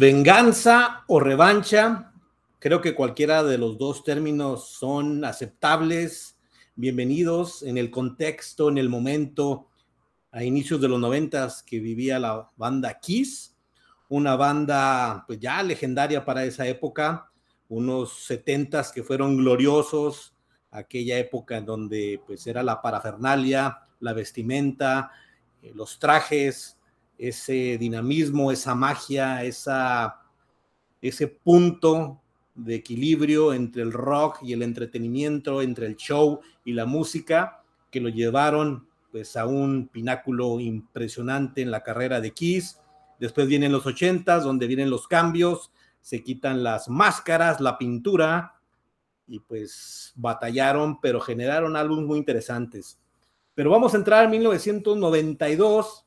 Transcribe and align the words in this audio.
Venganza 0.00 1.02
o 1.08 1.18
revancha, 1.18 2.12
creo 2.60 2.80
que 2.80 2.94
cualquiera 2.94 3.42
de 3.42 3.58
los 3.58 3.78
dos 3.78 4.04
términos 4.04 4.68
son 4.68 5.24
aceptables, 5.24 6.38
bienvenidos 6.76 7.64
en 7.64 7.78
el 7.78 7.90
contexto, 7.90 8.68
en 8.68 8.78
el 8.78 8.88
momento, 8.88 9.66
a 10.30 10.44
inicios 10.44 10.80
de 10.80 10.86
los 10.86 11.00
noventas 11.00 11.64
que 11.64 11.80
vivía 11.80 12.20
la 12.20 12.48
banda 12.56 13.00
Kiss, 13.00 13.56
una 14.08 14.36
banda 14.36 15.24
pues 15.26 15.40
ya 15.40 15.60
legendaria 15.64 16.24
para 16.24 16.44
esa 16.44 16.64
época, 16.68 17.32
unos 17.68 18.24
setentas 18.24 18.92
que 18.92 19.02
fueron 19.02 19.36
gloriosos, 19.36 20.32
aquella 20.70 21.18
época 21.18 21.56
en 21.56 21.66
donde 21.66 22.22
pues 22.24 22.46
era 22.46 22.62
la 22.62 22.80
parafernalia, 22.80 23.80
la 23.98 24.12
vestimenta, 24.12 25.10
eh, 25.60 25.72
los 25.74 25.98
trajes, 25.98 26.77
ese 27.18 27.76
dinamismo, 27.78 28.52
esa 28.52 28.74
magia, 28.74 29.44
esa, 29.44 30.22
ese 31.02 31.26
punto 31.26 32.20
de 32.54 32.76
equilibrio 32.76 33.52
entre 33.52 33.82
el 33.82 33.92
rock 33.92 34.38
y 34.42 34.52
el 34.52 34.62
entretenimiento, 34.62 35.62
entre 35.62 35.86
el 35.86 35.96
show 35.96 36.40
y 36.64 36.72
la 36.72 36.86
música, 36.86 37.62
que 37.90 38.00
lo 38.00 38.08
llevaron 38.08 38.86
pues 39.10 39.36
a 39.36 39.46
un 39.46 39.88
pináculo 39.88 40.60
impresionante 40.60 41.62
en 41.62 41.70
la 41.70 41.82
carrera 41.82 42.20
de 42.20 42.32
Kiss. 42.32 42.78
Después 43.18 43.48
vienen 43.48 43.72
los 43.72 43.86
ochentas, 43.86 44.44
donde 44.44 44.66
vienen 44.66 44.90
los 44.90 45.08
cambios, 45.08 45.72
se 46.00 46.22
quitan 46.22 46.62
las 46.62 46.88
máscaras, 46.88 47.60
la 47.60 47.78
pintura, 47.78 48.54
y 49.26 49.40
pues 49.40 50.12
batallaron, 50.16 51.00
pero 51.00 51.20
generaron 51.20 51.76
álbumes 51.76 52.06
muy 52.06 52.18
interesantes. 52.18 52.98
Pero 53.54 53.70
vamos 53.70 53.94
a 53.94 53.98
entrar 53.98 54.24
en 54.24 54.30
1992, 54.30 56.06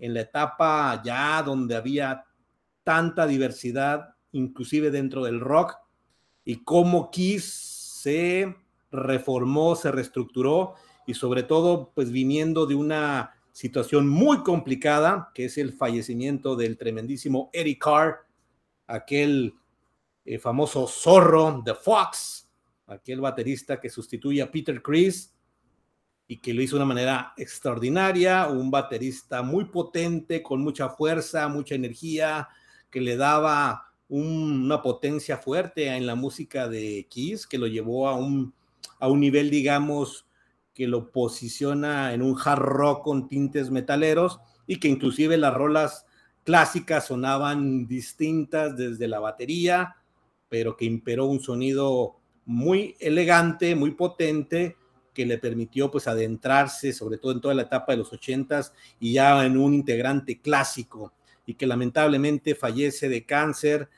en 0.00 0.14
la 0.14 0.22
etapa 0.22 1.00
ya 1.04 1.42
donde 1.42 1.76
había 1.76 2.24
tanta 2.82 3.26
diversidad, 3.26 4.14
inclusive 4.32 4.90
dentro 4.90 5.24
del 5.24 5.40
rock, 5.40 5.76
y 6.44 6.64
cómo 6.64 7.10
Kiss 7.10 7.44
se 8.02 8.56
reformó, 8.90 9.76
se 9.76 9.92
reestructuró, 9.92 10.74
y 11.06 11.14
sobre 11.14 11.42
todo, 11.42 11.92
pues 11.94 12.10
viniendo 12.10 12.66
de 12.66 12.74
una 12.74 13.34
situación 13.52 14.08
muy 14.08 14.42
complicada, 14.42 15.30
que 15.34 15.46
es 15.46 15.58
el 15.58 15.72
fallecimiento 15.72 16.56
del 16.56 16.78
tremendísimo 16.78 17.50
Eric 17.52 17.82
Carr, 17.82 18.20
aquel 18.86 19.54
eh, 20.24 20.38
famoso 20.38 20.86
zorro 20.86 21.62
de 21.64 21.74
Fox, 21.74 22.48
aquel 22.86 23.20
baterista 23.20 23.80
que 23.80 23.90
sustituye 23.90 24.42
a 24.42 24.50
Peter 24.50 24.82
Chris, 24.82 25.34
y 26.30 26.36
que 26.36 26.54
lo 26.54 26.62
hizo 26.62 26.76
de 26.76 26.84
una 26.84 26.94
manera 26.94 27.34
extraordinaria, 27.36 28.46
un 28.46 28.70
baterista 28.70 29.42
muy 29.42 29.64
potente, 29.64 30.44
con 30.44 30.62
mucha 30.62 30.88
fuerza, 30.88 31.48
mucha 31.48 31.74
energía, 31.74 32.48
que 32.88 33.00
le 33.00 33.16
daba 33.16 33.90
una 34.08 34.80
potencia 34.80 35.38
fuerte 35.38 35.88
en 35.88 36.06
la 36.06 36.14
música 36.14 36.68
de 36.68 37.08
Kiss, 37.10 37.48
que 37.48 37.58
lo 37.58 37.66
llevó 37.66 38.06
a 38.06 38.14
un, 38.14 38.54
a 39.00 39.08
un 39.08 39.18
nivel, 39.18 39.50
digamos, 39.50 40.24
que 40.72 40.86
lo 40.86 41.10
posiciona 41.10 42.14
en 42.14 42.22
un 42.22 42.38
hard 42.38 42.62
rock 42.62 43.02
con 43.02 43.26
tintes 43.26 43.72
metaleros 43.72 44.38
y 44.68 44.78
que 44.78 44.86
inclusive 44.86 45.36
las 45.36 45.52
rolas 45.52 46.06
clásicas 46.44 47.08
sonaban 47.08 47.88
distintas 47.88 48.76
desde 48.76 49.08
la 49.08 49.18
batería, 49.18 49.96
pero 50.48 50.76
que 50.76 50.84
imperó 50.84 51.26
un 51.26 51.40
sonido 51.40 52.18
muy 52.44 52.94
elegante, 53.00 53.74
muy 53.74 53.90
potente, 53.90 54.76
que 55.20 55.26
le 55.26 55.36
permitió 55.36 55.90
pues 55.90 56.08
adentrarse, 56.08 56.94
sobre 56.94 57.18
todo 57.18 57.32
en 57.32 57.42
toda 57.42 57.52
la 57.52 57.64
etapa 57.64 57.92
de 57.92 57.98
los 57.98 58.10
ochentas 58.10 58.72
y 58.98 59.12
ya 59.12 59.44
en 59.44 59.58
un 59.58 59.74
integrante 59.74 60.40
clásico 60.40 61.12
y 61.44 61.56
que 61.56 61.66
lamentablemente 61.66 62.54
fallece 62.54 63.10
de 63.10 63.26
cáncer. 63.26 63.90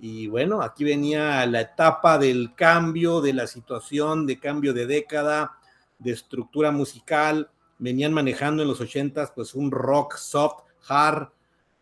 Y 0.00 0.26
bueno, 0.26 0.62
aquí 0.62 0.82
venía 0.82 1.46
la 1.46 1.60
etapa 1.60 2.18
del 2.18 2.56
cambio, 2.56 3.20
de 3.20 3.34
la 3.34 3.46
situación, 3.46 4.26
de 4.26 4.40
cambio 4.40 4.74
de 4.74 4.86
década, 4.86 5.60
de 6.00 6.10
estructura 6.10 6.72
musical. 6.72 7.52
Venían 7.78 8.12
manejando 8.12 8.62
en 8.62 8.68
los 8.68 8.80
ochentas 8.80 9.30
pues 9.30 9.54
un 9.54 9.70
rock 9.70 10.16
soft, 10.16 10.64
hard, 10.88 11.28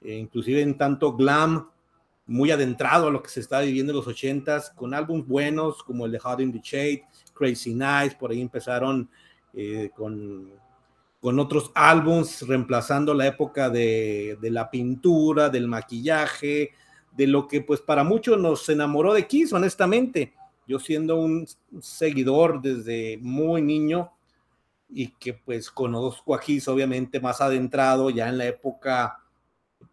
e 0.02 0.16
inclusive 0.16 0.60
en 0.60 0.76
tanto 0.76 1.14
glam, 1.16 1.70
muy 2.26 2.50
adentrado 2.50 3.08
a 3.08 3.10
lo 3.10 3.22
que 3.22 3.28
se 3.28 3.40
está 3.40 3.60
viviendo 3.60 3.92
en 3.92 3.96
los 3.96 4.06
ochentas, 4.06 4.70
con 4.70 4.94
álbumes 4.94 5.26
buenos 5.26 5.82
como 5.82 6.06
el 6.06 6.12
de 6.12 6.18
Hot 6.18 6.40
in 6.40 6.52
the 6.52 6.60
Shade, 6.62 7.04
Crazy 7.34 7.74
Nights, 7.74 8.14
por 8.14 8.30
ahí 8.30 8.40
empezaron 8.40 9.08
eh, 9.54 9.90
con, 9.94 10.50
con 11.20 11.38
otros 11.38 11.70
álbums, 11.74 12.46
reemplazando 12.46 13.12
la 13.14 13.26
época 13.26 13.70
de, 13.70 14.38
de, 14.40 14.50
la 14.50 14.70
pintura, 14.70 15.48
del 15.48 15.68
maquillaje, 15.68 16.70
de 17.10 17.26
lo 17.26 17.48
que 17.48 17.60
pues 17.60 17.80
para 17.80 18.04
muchos 18.04 18.38
nos 18.38 18.68
enamoró 18.68 19.12
de 19.12 19.26
Kiss, 19.26 19.52
honestamente. 19.52 20.34
Yo 20.66 20.78
siendo 20.78 21.16
un 21.16 21.46
seguidor 21.80 22.62
desde 22.62 23.18
muy 23.20 23.60
niño 23.62 24.12
y 24.88 25.08
que 25.08 25.34
pues 25.34 25.70
conozco 25.70 26.34
a 26.34 26.40
Kiss 26.40 26.68
obviamente 26.68 27.20
más 27.20 27.40
adentrado 27.40 28.10
ya 28.10 28.28
en 28.28 28.38
la 28.38 28.46
época 28.46 29.21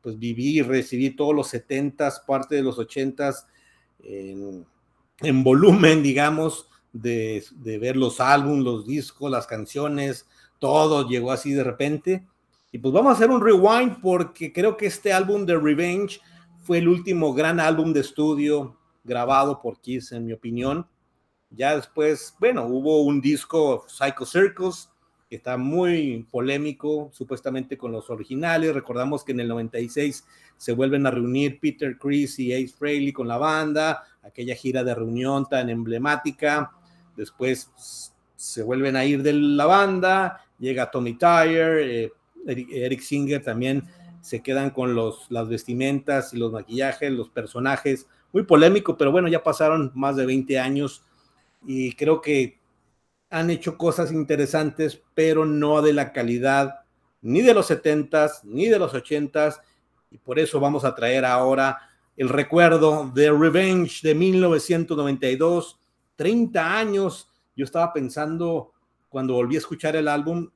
pues 0.01 0.17
viví 0.17 0.59
y 0.59 0.61
recibí 0.61 1.11
todos 1.11 1.35
los 1.35 1.53
70s, 1.53 2.25
parte 2.25 2.55
de 2.55 2.63
los 2.63 2.77
80s 2.77 3.45
en, 4.03 4.65
en 5.21 5.43
volumen, 5.43 6.03
digamos, 6.03 6.67
de, 6.93 7.43
de, 7.57 7.77
ver 7.77 7.95
los 7.95 8.19
álbumes, 8.19 8.63
los 8.63 8.87
discos, 8.87 9.29
las 9.29 9.47
canciones, 9.47 10.27
todo 10.59 11.07
llegó 11.07 11.31
así 11.31 11.51
de 11.51 11.63
repente. 11.63 12.25
Y 12.71 12.79
pues 12.79 12.93
vamos 12.93 13.11
a 13.11 13.15
hacer 13.15 13.29
un 13.29 13.41
rewind 13.41 13.99
porque 14.01 14.53
creo 14.53 14.77
que 14.77 14.85
este 14.85 15.11
álbum 15.11 15.45
de 15.45 15.57
Revenge 15.57 16.19
fue 16.61 16.77
el 16.77 16.87
último 16.87 17.33
gran 17.33 17.59
álbum 17.59 17.93
de 17.93 18.01
estudio 18.01 18.77
grabado 19.03 19.61
por 19.61 19.79
Kiss, 19.81 20.11
en 20.11 20.25
mi 20.25 20.33
opinión. 20.33 20.87
Ya 21.49 21.75
después, 21.75 22.35
bueno, 22.39 22.67
hubo 22.67 23.01
un 23.01 23.21
disco 23.21 23.85
Psycho 23.87 24.25
Circus, 24.25 24.89
está 25.35 25.57
muy 25.57 26.25
polémico, 26.31 27.09
supuestamente 27.13 27.77
con 27.77 27.91
los 27.91 28.09
originales. 28.09 28.73
Recordamos 28.73 29.23
que 29.23 29.31
en 29.31 29.41
el 29.41 29.47
96 29.47 30.25
se 30.57 30.73
vuelven 30.73 31.05
a 31.05 31.11
reunir 31.11 31.59
Peter 31.59 31.97
Chris 31.97 32.39
y 32.39 32.53
Ace 32.53 32.75
Frehley 32.75 33.13
con 33.13 33.27
la 33.27 33.37
banda, 33.37 34.03
aquella 34.23 34.55
gira 34.55 34.83
de 34.83 34.95
reunión 34.95 35.47
tan 35.47 35.69
emblemática. 35.69 36.71
Después 37.15 38.13
se 38.35 38.63
vuelven 38.63 38.95
a 38.95 39.05
ir 39.05 39.21
de 39.21 39.33
la 39.33 39.65
banda, 39.65 40.45
llega 40.57 40.89
Tommy 40.89 41.13
Tyre, 41.15 42.05
eh, 42.05 42.11
Eric 42.47 43.01
Singer 43.01 43.43
también 43.43 43.83
se 44.21 44.41
quedan 44.41 44.71
con 44.71 44.95
los, 44.95 45.25
las 45.29 45.47
vestimentas 45.47 46.33
y 46.33 46.37
los 46.37 46.51
maquillajes, 46.51 47.11
los 47.11 47.29
personajes. 47.29 48.07
Muy 48.31 48.43
polémico, 48.43 48.97
pero 48.97 49.11
bueno, 49.11 49.27
ya 49.27 49.43
pasaron 49.43 49.91
más 49.95 50.15
de 50.15 50.25
20 50.25 50.59
años 50.59 51.03
y 51.65 51.93
creo 51.93 52.21
que 52.21 52.58
han 53.29 53.49
hecho 53.49 53.77
cosas 53.77 54.11
interesantes, 54.11 55.01
pero 55.13 55.45
no 55.45 55.81
de 55.81 55.93
la 55.93 56.11
calidad 56.11 56.81
ni 57.21 57.41
de 57.41 57.53
los 57.53 57.69
70s 57.69 58.43
ni 58.43 58.67
de 58.67 58.79
los 58.79 58.93
80s. 58.93 59.59
Y 60.11 60.17
por 60.17 60.39
eso 60.39 60.59
vamos 60.59 60.83
a 60.85 60.95
traer 60.95 61.25
ahora 61.25 61.77
el 62.17 62.29
recuerdo 62.29 63.11
de 63.13 63.31
Revenge 63.31 64.01
de 64.01 64.15
1992, 64.15 65.79
30 66.15 66.77
años. 66.77 67.29
Yo 67.55 67.65
estaba 67.65 67.93
pensando 67.93 68.73
cuando 69.09 69.33
volví 69.33 69.55
a 69.55 69.59
escuchar 69.59 69.95
el 69.95 70.07
álbum, 70.07 70.49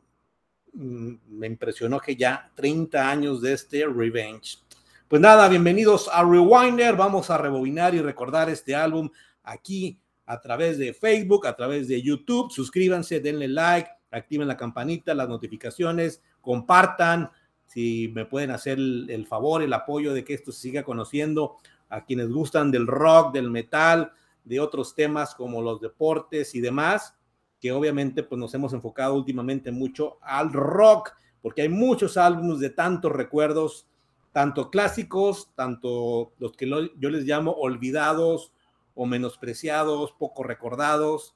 mm, 0.74 1.14
me 1.28 1.48
impresionó 1.48 2.00
que 2.00 2.16
ya 2.16 2.52
30 2.56 3.10
años 3.10 3.42
de 3.42 3.54
este 3.54 3.86
Revenge. 3.86 4.60
Pues 5.08 5.22
nada, 5.22 5.48
bienvenidos 5.48 6.10
a 6.12 6.24
Rewinder. 6.24 6.96
Vamos 6.96 7.30
a 7.30 7.38
rebobinar 7.38 7.94
y 7.94 8.02
recordar 8.02 8.50
este 8.50 8.74
álbum 8.74 9.10
aquí 9.44 10.00
a 10.26 10.40
través 10.40 10.78
de 10.78 10.94
Facebook, 10.94 11.48
a 11.48 11.56
través 11.56 11.88
de 11.88 12.02
YouTube. 12.02 12.52
Suscríbanse, 12.52 13.20
denle 13.20 13.48
like, 13.48 13.90
activen 14.12 14.48
la 14.48 14.58
campanita, 14.58 15.14
las 15.14 15.30
notificaciones, 15.30 16.22
compartan. 16.42 17.30
Si 17.66 18.12
me 18.14 18.26
pueden 18.26 18.52
hacer 18.52 18.78
el, 18.78 19.26
favor, 19.28 19.64
el 19.64 19.74
apoyo 19.74 20.14
de 20.14 20.24
que 20.24 20.34
esto 20.34 20.52
se 20.52 20.62
siga 20.62 20.84
conociendo 20.84 21.58
a 21.90 22.06
quienes 22.06 22.30
gustan 22.30 22.72
del 22.72 22.88
rock, 22.88 23.34
del 23.34 23.50
metal, 23.50 24.12
de 24.44 24.60
otros 24.60 24.96
temas 24.96 25.36
como 25.36 25.62
los 25.62 25.80
deportes 25.82 26.54
y 26.56 26.62
demás, 26.62 27.16
que 27.60 27.72
obviamente 27.72 28.24
pues 28.24 28.40
nos 28.40 28.54
hemos 28.54 28.74
enfocado 28.74 29.16
últimamente 29.16 29.72
mucho 29.72 30.18
al 30.22 30.52
rock, 30.52 31.12
porque 31.42 31.62
hay 31.64 31.70
muchos 31.70 32.18
álbumes 32.18 32.60
de 32.60 32.70
tantos 32.70 33.12
recuerdos, 33.12 33.88
tanto 34.32 34.70
clásicos, 34.70 35.52
tanto 35.56 36.34
los 36.40 36.54
que 36.54 36.68
yo 36.68 37.10
les 37.10 37.24
llamo 37.26 37.52
olvidados 37.52 38.53
o 38.96 39.06
menospreciados, 39.06 40.12
poco 40.14 40.44
recordados. 40.44 41.36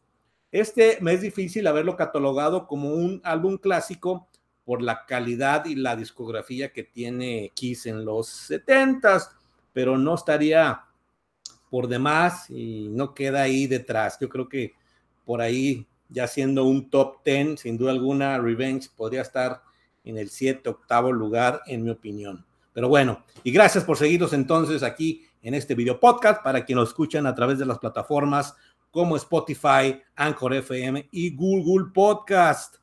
Este 0.51 0.97
me 1.01 1.13
es 1.13 1.21
difícil 1.21 1.67
haberlo 1.67 1.95
catalogado 1.95 2.67
como 2.67 2.93
un 2.93 3.21
álbum 3.23 3.57
clásico 3.57 4.27
por 4.65 4.81
la 4.81 5.05
calidad 5.05 5.65
y 5.65 5.75
la 5.75 5.95
discografía 5.95 6.73
que 6.73 6.83
tiene 6.83 7.51
Kiss 7.53 7.85
en 7.85 8.03
los 8.03 8.49
70s, 8.49 9.29
pero 9.73 9.97
no 9.97 10.15
estaría 10.15 10.83
por 11.69 11.87
demás 11.87 12.49
y 12.49 12.87
no 12.89 13.13
queda 13.13 13.43
ahí 13.43 13.67
detrás. 13.67 14.17
Yo 14.19 14.29
creo 14.29 14.47
que 14.49 14.73
por 15.25 15.41
ahí, 15.41 15.85
ya 16.09 16.27
siendo 16.27 16.63
un 16.63 16.89
top 16.89 17.23
10, 17.23 17.59
sin 17.59 17.77
duda 17.77 17.91
alguna, 17.91 18.37
Revenge 18.39 18.89
podría 18.95 19.21
estar 19.21 19.61
en 20.03 20.17
el 20.17 20.29
7, 20.29 20.69
octavo 20.69 21.11
lugar, 21.11 21.61
en 21.67 21.83
mi 21.83 21.89
opinión. 21.89 22.45
Pero 22.73 22.89
bueno, 22.89 23.25
y 23.43 23.51
gracias 23.51 23.83
por 23.83 23.97
seguirnos 23.97 24.33
entonces 24.33 24.83
aquí 24.83 25.26
en 25.41 25.53
este 25.53 25.75
video 25.75 25.99
podcast 25.99 26.43
para 26.43 26.65
quienes 26.65 26.81
lo 26.81 26.87
escuchan 26.87 27.25
a 27.25 27.35
través 27.35 27.59
de 27.59 27.65
las 27.65 27.79
plataformas 27.79 28.55
como 28.91 29.15
Spotify, 29.15 30.01
Anchor 30.15 30.53
FM 30.55 31.07
y 31.11 31.35
Google 31.35 31.91
Podcast. 31.93 32.77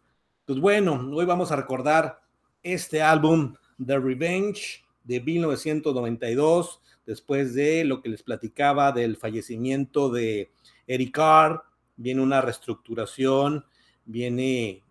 Pues 0.47 0.61
bueno, 0.61 1.11
hoy 1.12 1.25
vamos 1.25 1.51
a 1.51 1.56
recordar 1.56 2.21
este 2.62 3.03
álbum 3.03 3.55
The 3.85 3.99
Revenge 3.99 4.85
de 5.03 5.21
1992, 5.21 6.81
después 7.06 7.55
de 7.55 7.85
lo 7.85 8.01
que 8.01 8.09
les 8.09 8.23
platicaba 8.23 8.93
del 8.93 9.17
fallecimiento 9.17 10.11
de 10.11 10.51
Eric 10.87 11.15
Carr, 11.15 11.65
viene 11.97 12.23
una 12.23 12.41
reestructuración, 12.41 13.65
viene 14.05 14.83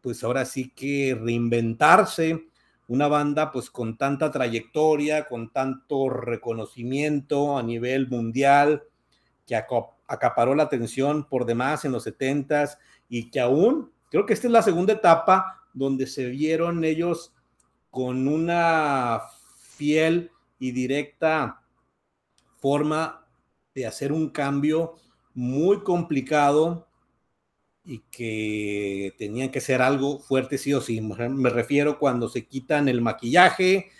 pues 0.00 0.24
ahora 0.24 0.44
sí 0.44 0.70
que 0.70 1.18
reinventarse 1.20 2.48
una 2.88 3.08
banda 3.08 3.50
pues 3.52 3.70
con 3.70 3.96
tanta 3.96 4.30
trayectoria, 4.30 5.26
con 5.28 5.50
tanto 5.50 6.08
reconocimiento 6.08 7.56
a 7.56 7.62
nivel 7.62 8.08
mundial, 8.08 8.82
que 9.46 9.56
acaparó 10.06 10.54
la 10.54 10.64
atención 10.64 11.28
por 11.28 11.46
demás 11.46 11.84
en 11.84 11.92
los 11.92 12.06
70s 12.06 12.78
y 13.08 13.30
que 13.30 13.40
aún, 13.40 13.92
creo 14.10 14.26
que 14.26 14.32
esta 14.32 14.46
es 14.46 14.52
la 14.52 14.62
segunda 14.62 14.92
etapa 14.92 15.64
donde 15.72 16.06
se 16.06 16.26
vieron 16.26 16.84
ellos 16.84 17.34
con 17.90 18.28
una 18.28 19.20
fiel 19.58 20.30
y 20.58 20.72
directa 20.72 21.62
forma 22.58 23.26
de 23.74 23.86
hacer 23.86 24.12
un 24.12 24.30
cambio 24.30 24.94
muy 25.34 25.82
complicado 25.82 26.88
y 27.84 28.00
que 28.10 29.14
tenían 29.18 29.50
que 29.50 29.60
ser 29.60 29.82
algo 29.82 30.18
fuerte 30.20 30.58
sí 30.58 30.72
o 30.72 30.80
sí. 30.80 31.00
Me 31.00 31.50
refiero 31.50 31.98
cuando 31.98 32.28
se 32.28 32.46
quitan 32.46 32.88
el 32.88 33.00
maquillaje, 33.00 33.90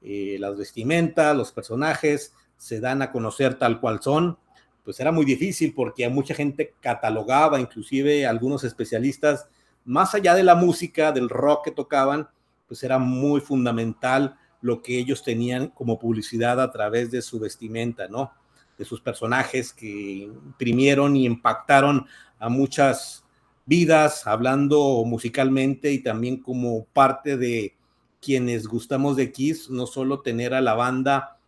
eh, 0.00 0.36
las 0.38 0.56
vestimentas, 0.56 1.36
los 1.36 1.52
personajes, 1.52 2.34
se 2.56 2.80
dan 2.80 3.02
a 3.02 3.10
conocer 3.10 3.58
tal 3.58 3.80
cual 3.80 4.00
son. 4.00 4.38
Pues 4.84 5.00
era 5.00 5.12
muy 5.12 5.24
difícil 5.24 5.74
porque 5.74 6.08
mucha 6.08 6.34
gente 6.34 6.74
catalogaba, 6.80 7.60
inclusive 7.60 8.26
algunos 8.26 8.64
especialistas, 8.64 9.48
más 9.84 10.14
allá 10.14 10.34
de 10.34 10.44
la 10.44 10.54
música, 10.54 11.12
del 11.12 11.28
rock 11.28 11.64
que 11.64 11.70
tocaban, 11.72 12.28
pues 12.68 12.82
era 12.82 12.98
muy 12.98 13.40
fundamental 13.40 14.36
lo 14.60 14.80
que 14.82 14.98
ellos 14.98 15.24
tenían 15.24 15.68
como 15.68 15.98
publicidad 15.98 16.60
a 16.60 16.70
través 16.70 17.10
de 17.10 17.20
su 17.20 17.40
vestimenta, 17.40 18.06
¿no? 18.08 18.32
De 18.78 18.84
sus 18.84 19.00
personajes 19.00 19.72
que 19.72 19.88
imprimieron 19.88 21.16
y 21.16 21.26
impactaron 21.26 22.06
a 22.38 22.48
muchas 22.48 23.21
vidas, 23.66 24.26
hablando 24.26 25.04
musicalmente 25.04 25.92
y 25.92 26.02
también 26.02 26.38
como 26.38 26.84
parte 26.86 27.36
de 27.36 27.74
quienes 28.20 28.66
gustamos 28.66 29.16
de 29.16 29.32
Kiss, 29.32 29.70
no 29.70 29.86
solo 29.86 30.20
tener 30.20 30.54
a 30.54 30.60
la 30.60 30.74
banda 30.74 31.38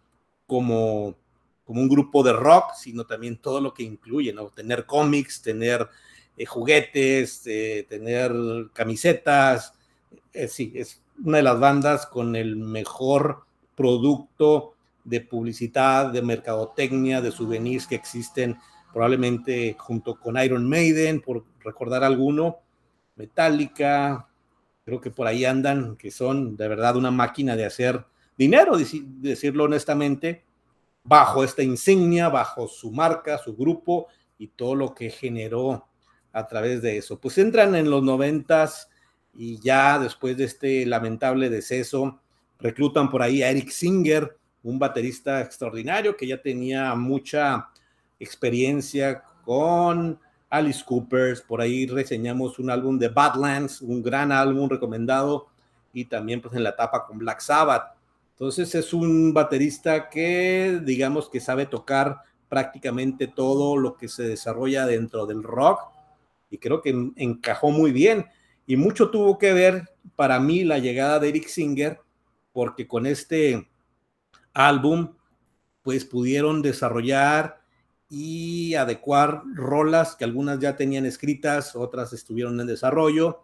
como, 0.47 1.15
como 1.65 1.81
un 1.81 1.89
grupo 1.89 2.23
de 2.23 2.33
rock, 2.33 2.75
sino 2.75 3.05
también 3.05 3.37
todo 3.37 3.61
lo 3.61 3.73
que 3.75 3.85
incluye, 3.85 4.33
¿no? 4.33 4.47
Tener 4.49 4.85
cómics, 4.85 5.41
tener 5.43 5.89
eh, 6.37 6.47
juguetes, 6.47 7.43
eh, 7.47 7.87
tener 7.89 8.33
camisetas, 8.73 9.75
eh, 10.33 10.49
sí, 10.49 10.73
es 10.75 11.01
una 11.25 11.39
de 11.39 11.45
las 11.45 11.61
bandas 11.61 12.07
con 12.07 12.35
el 12.35 12.57
mejor 12.57 13.45
producto 13.77 14.75
de 15.05 15.21
publicidad, 15.21 16.11
de 16.11 16.23
mercadotecnia, 16.23 17.21
de 17.21 17.31
souvenirs 17.31 17.87
que 17.87 17.95
existen 17.95 18.59
probablemente 18.95 19.75
junto 19.77 20.15
con 20.15 20.39
Iron 20.39 20.69
Maiden, 20.69 21.21
por 21.21 21.45
recordar 21.65 22.05
alguno, 22.05 22.61
Metallica, 23.17 24.29
creo 24.85 25.01
que 25.01 25.11
por 25.11 25.27
ahí 25.27 25.45
andan, 25.45 25.97
que 25.97 26.13
son 26.13 26.57
de 26.57 26.69
verdad 26.69 26.97
una 26.97 27.11
máquina 27.11 27.57
de 27.57 27.65
hacer 27.65 28.05
dinero, 28.39 28.79
decirlo 28.79 29.65
honestamente, 29.65 30.45
bajo 31.03 31.43
esta 31.43 31.65
insignia, 31.65 32.29
bajo 32.29 32.69
su 32.69 32.93
marca, 32.93 33.37
su 33.39 33.57
grupo 33.57 34.07
y 34.39 34.47
todo 34.47 34.77
lo 34.77 34.95
que 34.95 35.11
generó 35.11 35.89
a 36.33 36.47
través 36.47 36.81
de 36.81 36.97
eso. 36.97 37.19
Pues 37.19 37.37
entran 37.39 37.75
en 37.75 37.91
los 37.91 38.03
noventas 38.03 38.89
y 39.35 39.59
ya 39.59 39.99
después 39.99 40.37
de 40.37 40.45
este 40.45 40.87
lamentable 40.87 41.51
deceso, 41.51 42.21
reclutan 42.61 43.11
por 43.11 43.23
ahí 43.23 43.43
a 43.43 43.51
Eric 43.51 43.71
Singer, 43.71 44.39
un 44.63 44.79
baterista 44.79 45.41
extraordinario 45.41 46.17
que 46.17 46.29
ya 46.29 46.41
tenía 46.41 46.95
mucha 46.95 47.71
experiencia 48.19 49.23
con 49.45 50.19
Alice 50.51 50.85
Coopers, 50.85 51.41
por 51.43 51.61
ahí 51.61 51.87
reseñamos 51.87 52.59
un 52.59 52.71
álbum 52.71 52.99
de 52.99 53.09
Badlands, 53.09 53.83
un 53.83 54.03
gran 54.03 54.31
álbum 54.31 54.69
recomendado, 54.69 55.49
y 55.93 56.05
también 56.05 56.41
pues 56.41 56.55
en 56.55 56.65
la 56.65 56.71
etapa 56.71 57.07
con 57.07 57.19
Black 57.19 57.41
Sabbath. 57.41 57.95
Entonces 58.33 58.75
es 58.75 58.93
un 58.93 59.33
baterista 59.33 60.11
que 60.11 60.81
digamos 60.85 61.31
que 61.31 61.41
sabe 61.41 61.67
tocar 61.67 62.19
prácticamente 62.49 63.29
todo 63.29 63.77
lo 63.77 63.97
que 63.97 64.09
se 64.09 64.25
desarrolla 64.25 64.87
dentro 64.87 65.25
del 65.27 65.43
rock 65.43 65.81
y 66.51 66.59
creo 66.59 66.83
que 66.83 67.13
encajó 67.17 67.71
muy 67.71 67.93
bien. 67.93 68.27
Y 68.67 68.77
mucho 68.77 69.11
tuvo 69.11 69.39
que 69.39 69.53
ver 69.53 69.91
para 70.17 70.41
mí 70.41 70.65
la 70.65 70.79
llegada 70.79 71.19
de 71.19 71.29
Eric 71.29 71.49
Singer, 71.49 72.01
porque 72.53 72.87
con 72.87 73.07
este 73.07 73.69
álbum 74.53 75.15
pues 75.83 76.05
pudieron 76.05 76.63
desarrollar 76.63 77.64
y 78.17 78.77
adecuar 78.77 79.43
rolas 79.55 80.15
que 80.15 80.23
algunas 80.23 80.61
ya 80.61 80.77
tenían 80.77 81.05
escritas, 81.05 81.75
otras 81.75 82.13
estuvieron 82.13 82.61
en 82.61 82.69
desarrollo 82.69 83.41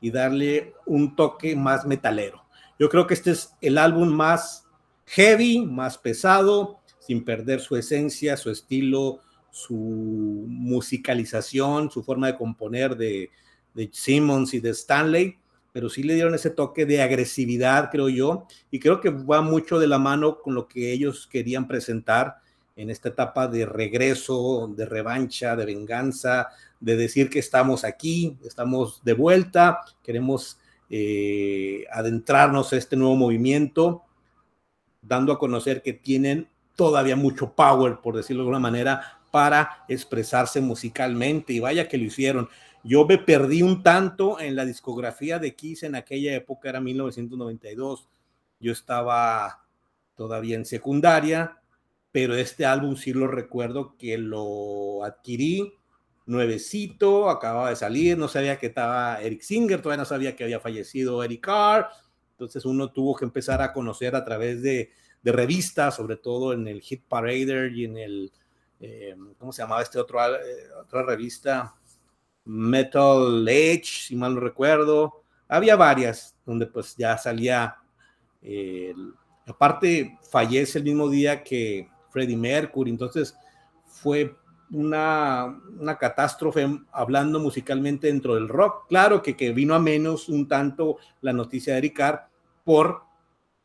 y 0.00 0.10
darle 0.10 0.72
un 0.86 1.14
toque 1.14 1.54
más 1.54 1.84
metalero. 1.84 2.42
Yo 2.78 2.88
creo 2.88 3.06
que 3.06 3.12
este 3.12 3.32
es 3.32 3.52
el 3.60 3.76
álbum 3.76 4.08
más 4.08 4.66
heavy, 5.04 5.66
más 5.66 5.98
pesado, 5.98 6.78
sin 7.00 7.22
perder 7.22 7.60
su 7.60 7.76
esencia, 7.76 8.38
su 8.38 8.50
estilo, 8.50 9.20
su 9.50 9.74
musicalización, 9.74 11.90
su 11.90 12.02
forma 12.02 12.28
de 12.28 12.38
componer 12.38 12.96
de, 12.96 13.30
de 13.74 13.90
Simmons 13.92 14.54
y 14.54 14.60
de 14.60 14.70
Stanley, 14.70 15.36
pero 15.70 15.90
sí 15.90 16.02
le 16.02 16.14
dieron 16.14 16.34
ese 16.34 16.48
toque 16.48 16.86
de 16.86 17.02
agresividad, 17.02 17.90
creo 17.90 18.08
yo, 18.08 18.46
y 18.70 18.80
creo 18.80 19.02
que 19.02 19.10
va 19.10 19.42
mucho 19.42 19.78
de 19.78 19.86
la 19.86 19.98
mano 19.98 20.40
con 20.40 20.54
lo 20.54 20.66
que 20.66 20.92
ellos 20.92 21.28
querían 21.30 21.68
presentar 21.68 22.36
en 22.76 22.90
esta 22.90 23.10
etapa 23.10 23.46
de 23.48 23.66
regreso, 23.66 24.68
de 24.74 24.86
revancha, 24.86 25.54
de 25.56 25.64
venganza, 25.64 26.48
de 26.80 26.96
decir 26.96 27.30
que 27.30 27.38
estamos 27.38 27.84
aquí, 27.84 28.36
estamos 28.44 29.02
de 29.04 29.12
vuelta, 29.12 29.80
queremos 30.02 30.58
eh, 30.90 31.84
adentrarnos 31.90 32.72
a 32.72 32.76
este 32.76 32.96
nuevo 32.96 33.16
movimiento, 33.16 34.02
dando 35.02 35.32
a 35.32 35.38
conocer 35.38 35.82
que 35.82 35.92
tienen 35.92 36.48
todavía 36.76 37.16
mucho 37.16 37.52
power, 37.52 38.00
por 38.02 38.16
decirlo 38.16 38.42
de 38.42 38.46
alguna 38.48 38.60
manera, 38.60 39.20
para 39.30 39.84
expresarse 39.88 40.60
musicalmente. 40.60 41.52
Y 41.52 41.60
vaya 41.60 41.88
que 41.88 41.98
lo 41.98 42.04
hicieron. 42.04 42.48
Yo 42.82 43.06
me 43.06 43.18
perdí 43.18 43.62
un 43.62 43.82
tanto 43.82 44.38
en 44.40 44.56
la 44.56 44.64
discografía 44.64 45.38
de 45.38 45.54
Kiss 45.54 45.84
en 45.84 45.94
aquella 45.94 46.34
época, 46.34 46.68
era 46.68 46.80
1992. 46.80 48.08
Yo 48.60 48.72
estaba 48.72 49.64
todavía 50.16 50.56
en 50.56 50.64
secundaria, 50.64 51.58
pero 52.14 52.36
este 52.36 52.64
álbum 52.64 52.94
sí 52.94 53.12
lo 53.12 53.26
recuerdo 53.26 53.96
que 53.98 54.16
lo 54.18 55.02
adquirí 55.02 55.74
nuevecito, 56.26 57.28
acababa 57.28 57.70
de 57.70 57.74
salir, 57.74 58.16
no 58.16 58.28
sabía 58.28 58.56
que 58.56 58.68
estaba 58.68 59.20
Eric 59.20 59.40
Singer, 59.40 59.82
todavía 59.82 60.02
no 60.02 60.04
sabía 60.04 60.36
que 60.36 60.44
había 60.44 60.60
fallecido 60.60 61.24
Eric 61.24 61.44
Carr, 61.44 61.88
entonces 62.30 62.64
uno 62.66 62.92
tuvo 62.92 63.16
que 63.16 63.24
empezar 63.24 63.60
a 63.60 63.72
conocer 63.72 64.14
a 64.14 64.24
través 64.24 64.62
de, 64.62 64.92
revistas, 65.24 65.96
sobre 65.96 66.16
todo 66.16 66.52
en 66.52 66.68
el 66.68 66.82
Hit 66.82 67.02
Parader 67.08 67.72
y 67.72 67.86
en 67.86 67.98
el, 67.98 68.32
eh, 68.78 69.16
¿cómo 69.36 69.52
se 69.52 69.62
llamaba 69.62 69.82
este 69.82 69.98
otro, 69.98 70.24
eh, 70.36 70.70
otra 70.80 71.02
revista? 71.02 71.74
Metal 72.44 73.44
Age, 73.48 73.82
si 73.86 74.14
mal 74.14 74.36
no 74.36 74.40
recuerdo. 74.40 75.24
Había 75.48 75.74
varias 75.74 76.36
donde 76.46 76.66
pues 76.68 76.94
ya 76.96 77.18
salía, 77.18 77.76
aparte 79.46 80.16
fallece 80.30 80.78
el 80.78 80.84
mismo 80.84 81.08
día 81.08 81.42
que 81.42 81.88
Freddie 82.14 82.36
Mercury, 82.36 82.90
entonces 82.90 83.36
fue 83.84 84.36
una, 84.70 85.60
una, 85.78 85.98
catástrofe 85.98 86.66
hablando 86.92 87.40
musicalmente 87.40 88.06
dentro 88.06 88.36
del 88.36 88.48
rock. 88.48 88.86
Claro 88.88 89.20
que, 89.20 89.36
que 89.36 89.52
vino 89.52 89.74
a 89.74 89.80
menos 89.80 90.28
un 90.28 90.48
tanto 90.48 90.98
la 91.20 91.32
noticia 91.32 91.72
de 91.74 91.80
Eric 91.80 91.96
Carr 91.96 92.28
por 92.64 93.02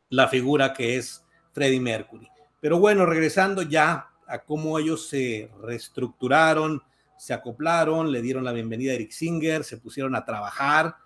la 0.08 0.26
figura 0.28 0.74
que 0.74 0.96
es 0.96 1.24
Freddie 1.52 1.80
Mercury. 1.80 2.28
Pero 2.60 2.78
bueno, 2.78 3.06
regresando 3.06 3.62
ya 3.62 4.10
a 4.26 4.40
cómo 4.40 4.78
ellos 4.78 5.08
se 5.08 5.48
reestructuraron, 5.62 6.82
se 7.16 7.32
acoplaron, 7.32 8.10
le 8.10 8.20
dieron 8.20 8.44
la 8.44 8.52
bienvenida 8.52 8.92
a 8.92 8.96
Eric 8.96 9.12
Singer, 9.12 9.62
se 9.62 9.78
pusieron 9.78 10.16
a 10.16 10.24
trabajar 10.24 10.96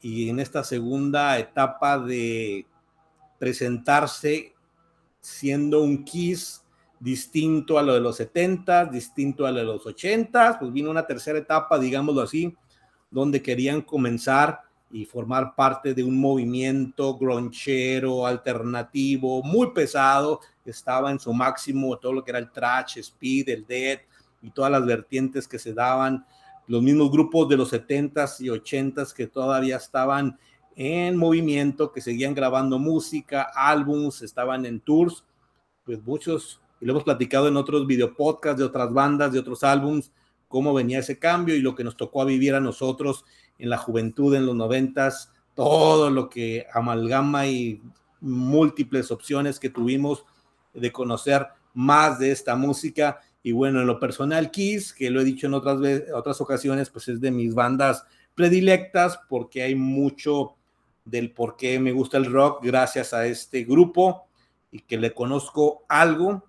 y 0.00 0.28
en 0.30 0.40
esta 0.40 0.64
segunda 0.64 1.38
etapa 1.38 1.98
de 1.98 2.66
presentarse 3.38 4.54
siendo 5.20 5.82
un 5.82 6.04
Kiss 6.04 6.65
distinto 6.98 7.78
a 7.78 7.82
lo 7.82 7.94
de 7.94 8.00
los 8.00 8.16
70, 8.16 8.86
distinto 8.86 9.46
a 9.46 9.50
lo 9.50 9.58
de 9.58 9.64
los 9.64 9.86
80, 9.86 10.58
pues 10.58 10.72
vino 10.72 10.90
una 10.90 11.06
tercera 11.06 11.38
etapa, 11.38 11.78
digámoslo 11.78 12.22
así, 12.22 12.56
donde 13.10 13.42
querían 13.42 13.82
comenzar 13.82 14.60
y 14.90 15.04
formar 15.04 15.54
parte 15.54 15.94
de 15.94 16.04
un 16.04 16.18
movimiento 16.18 17.16
gronchero, 17.16 18.26
alternativo, 18.26 19.42
muy 19.42 19.72
pesado. 19.72 20.40
Estaba 20.64 21.10
en 21.10 21.20
su 21.20 21.32
máximo 21.32 21.96
todo 21.98 22.12
lo 22.12 22.24
que 22.24 22.30
era 22.30 22.38
el 22.38 22.50
trash, 22.50 22.98
speed, 22.98 23.48
el 23.48 23.66
dead 23.66 23.98
y 24.42 24.50
todas 24.50 24.70
las 24.70 24.86
vertientes 24.86 25.48
que 25.48 25.58
se 25.58 25.74
daban. 25.74 26.24
Los 26.66 26.82
mismos 26.82 27.10
grupos 27.10 27.48
de 27.48 27.56
los 27.56 27.72
70s 27.72 28.40
y 28.40 28.48
80s 28.48 29.12
que 29.12 29.26
todavía 29.26 29.76
estaban 29.76 30.38
en 30.74 31.16
movimiento, 31.16 31.90
que 31.90 32.00
seguían 32.00 32.34
grabando 32.34 32.78
música, 32.78 33.50
álbums, 33.54 34.22
estaban 34.22 34.66
en 34.66 34.80
tours, 34.80 35.24
pues 35.84 36.02
muchos, 36.02 36.60
y 36.80 36.86
lo 36.86 36.92
hemos 36.92 37.04
platicado 37.04 37.48
en 37.48 37.56
otros 37.56 37.86
videopodcasts 37.86 38.58
de 38.58 38.64
otras 38.64 38.92
bandas, 38.92 39.32
de 39.32 39.38
otros 39.38 39.64
álbums, 39.64 40.12
cómo 40.48 40.74
venía 40.74 40.98
ese 40.98 41.18
cambio 41.18 41.54
y 41.54 41.60
lo 41.60 41.74
que 41.74 41.84
nos 41.84 41.96
tocó 41.96 42.22
a 42.22 42.26
vivir 42.26 42.54
a 42.54 42.60
nosotros 42.60 43.24
en 43.58 43.70
la 43.70 43.78
juventud 43.78 44.34
en 44.34 44.46
los 44.46 44.54
noventas, 44.54 45.32
todo 45.54 46.10
lo 46.10 46.28
que 46.28 46.66
amalgama 46.72 47.46
y 47.46 47.80
múltiples 48.20 49.10
opciones 49.10 49.58
que 49.58 49.70
tuvimos 49.70 50.24
de 50.74 50.92
conocer 50.92 51.46
más 51.72 52.18
de 52.18 52.30
esta 52.30 52.56
música. 52.56 53.20
Y 53.42 53.52
bueno, 53.52 53.80
en 53.80 53.86
lo 53.86 53.98
personal, 53.98 54.50
Kiss, 54.50 54.92
que 54.92 55.10
lo 55.10 55.20
he 55.20 55.24
dicho 55.24 55.46
en 55.46 55.54
otras, 55.54 55.78
otras 56.14 56.40
ocasiones, 56.40 56.90
pues 56.90 57.08
es 57.08 57.20
de 57.20 57.30
mis 57.30 57.54
bandas 57.54 58.04
predilectas 58.34 59.18
porque 59.28 59.62
hay 59.62 59.74
mucho 59.74 60.56
del 61.04 61.32
por 61.32 61.56
qué 61.56 61.78
me 61.78 61.92
gusta 61.92 62.18
el 62.18 62.30
rock 62.30 62.64
gracias 62.64 63.14
a 63.14 63.26
este 63.26 63.64
grupo 63.64 64.26
y 64.70 64.80
que 64.80 64.98
le 64.98 65.14
conozco 65.14 65.84
algo, 65.88 66.44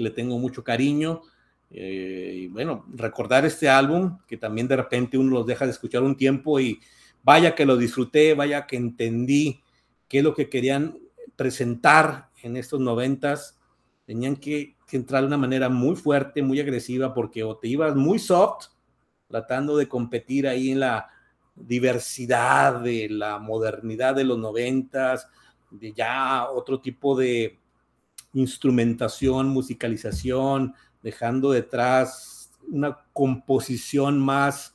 le 0.00 0.10
tengo 0.10 0.38
mucho 0.38 0.64
cariño 0.64 1.22
eh, 1.70 2.32
y 2.34 2.46
bueno, 2.48 2.84
recordar 2.92 3.44
este 3.44 3.68
álbum, 3.68 4.18
que 4.26 4.36
también 4.36 4.66
de 4.66 4.76
repente 4.76 5.16
uno 5.16 5.30
los 5.30 5.46
deja 5.46 5.64
de 5.64 5.70
escuchar 5.70 6.02
un 6.02 6.16
tiempo 6.16 6.58
y 6.58 6.80
vaya 7.22 7.54
que 7.54 7.64
lo 7.64 7.76
disfruté, 7.76 8.34
vaya 8.34 8.66
que 8.66 8.76
entendí 8.76 9.62
qué 10.08 10.18
es 10.18 10.24
lo 10.24 10.34
que 10.34 10.48
querían 10.48 10.98
presentar 11.36 12.30
en 12.42 12.56
estos 12.56 12.80
noventas. 12.80 13.58
Tenían 14.04 14.36
que, 14.36 14.76
que 14.88 14.96
entrar 14.96 15.22
de 15.22 15.28
una 15.28 15.38
manera 15.38 15.68
muy 15.68 15.94
fuerte, 15.94 16.42
muy 16.42 16.58
agresiva, 16.58 17.14
porque 17.14 17.44
o 17.44 17.56
te 17.56 17.68
ibas 17.68 17.94
muy 17.94 18.18
soft, 18.18 18.66
tratando 19.28 19.76
de 19.76 19.86
competir 19.86 20.48
ahí 20.48 20.72
en 20.72 20.80
la 20.80 21.08
diversidad 21.54 22.80
de 22.80 23.08
la 23.08 23.38
modernidad 23.38 24.16
de 24.16 24.24
los 24.24 24.38
noventas, 24.38 25.28
de 25.70 25.92
ya 25.92 26.50
otro 26.50 26.80
tipo 26.80 27.16
de 27.16 27.59
instrumentación, 28.32 29.48
musicalización, 29.48 30.74
dejando 31.02 31.52
detrás 31.52 32.52
una 32.70 32.98
composición 33.12 34.20
más 34.20 34.74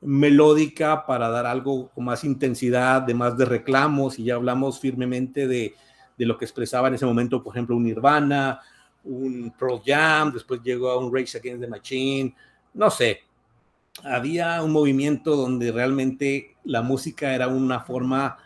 melódica 0.00 1.06
para 1.06 1.28
dar 1.28 1.46
algo 1.46 1.90
con 1.90 2.04
más 2.04 2.24
intensidad, 2.24 3.02
de 3.02 3.14
más 3.14 3.36
de 3.36 3.44
reclamos, 3.44 4.18
y 4.18 4.24
ya 4.24 4.34
hablamos 4.34 4.78
firmemente 4.78 5.46
de, 5.46 5.74
lo 6.18 6.38
que 6.38 6.44
expresaba 6.44 6.88
en 6.88 6.94
ese 6.94 7.06
momento, 7.06 7.42
por 7.42 7.54
ejemplo, 7.54 7.76
un 7.76 7.84
Nirvana, 7.84 8.60
un 9.02 9.52
Pearl 9.58 9.80
Jam, 9.84 10.32
después 10.32 10.60
llegó 10.62 10.90
a 10.90 10.98
un 10.98 11.14
Rage 11.14 11.38
Against 11.38 11.62
the 11.62 11.68
Machine, 11.68 12.34
no 12.74 12.90
sé, 12.90 13.20
había 14.02 14.62
un 14.62 14.72
movimiento 14.72 15.36
donde 15.36 15.70
realmente 15.72 16.56
la 16.64 16.82
música 16.82 17.34
era 17.34 17.48
una 17.48 17.80
forma 17.80 18.36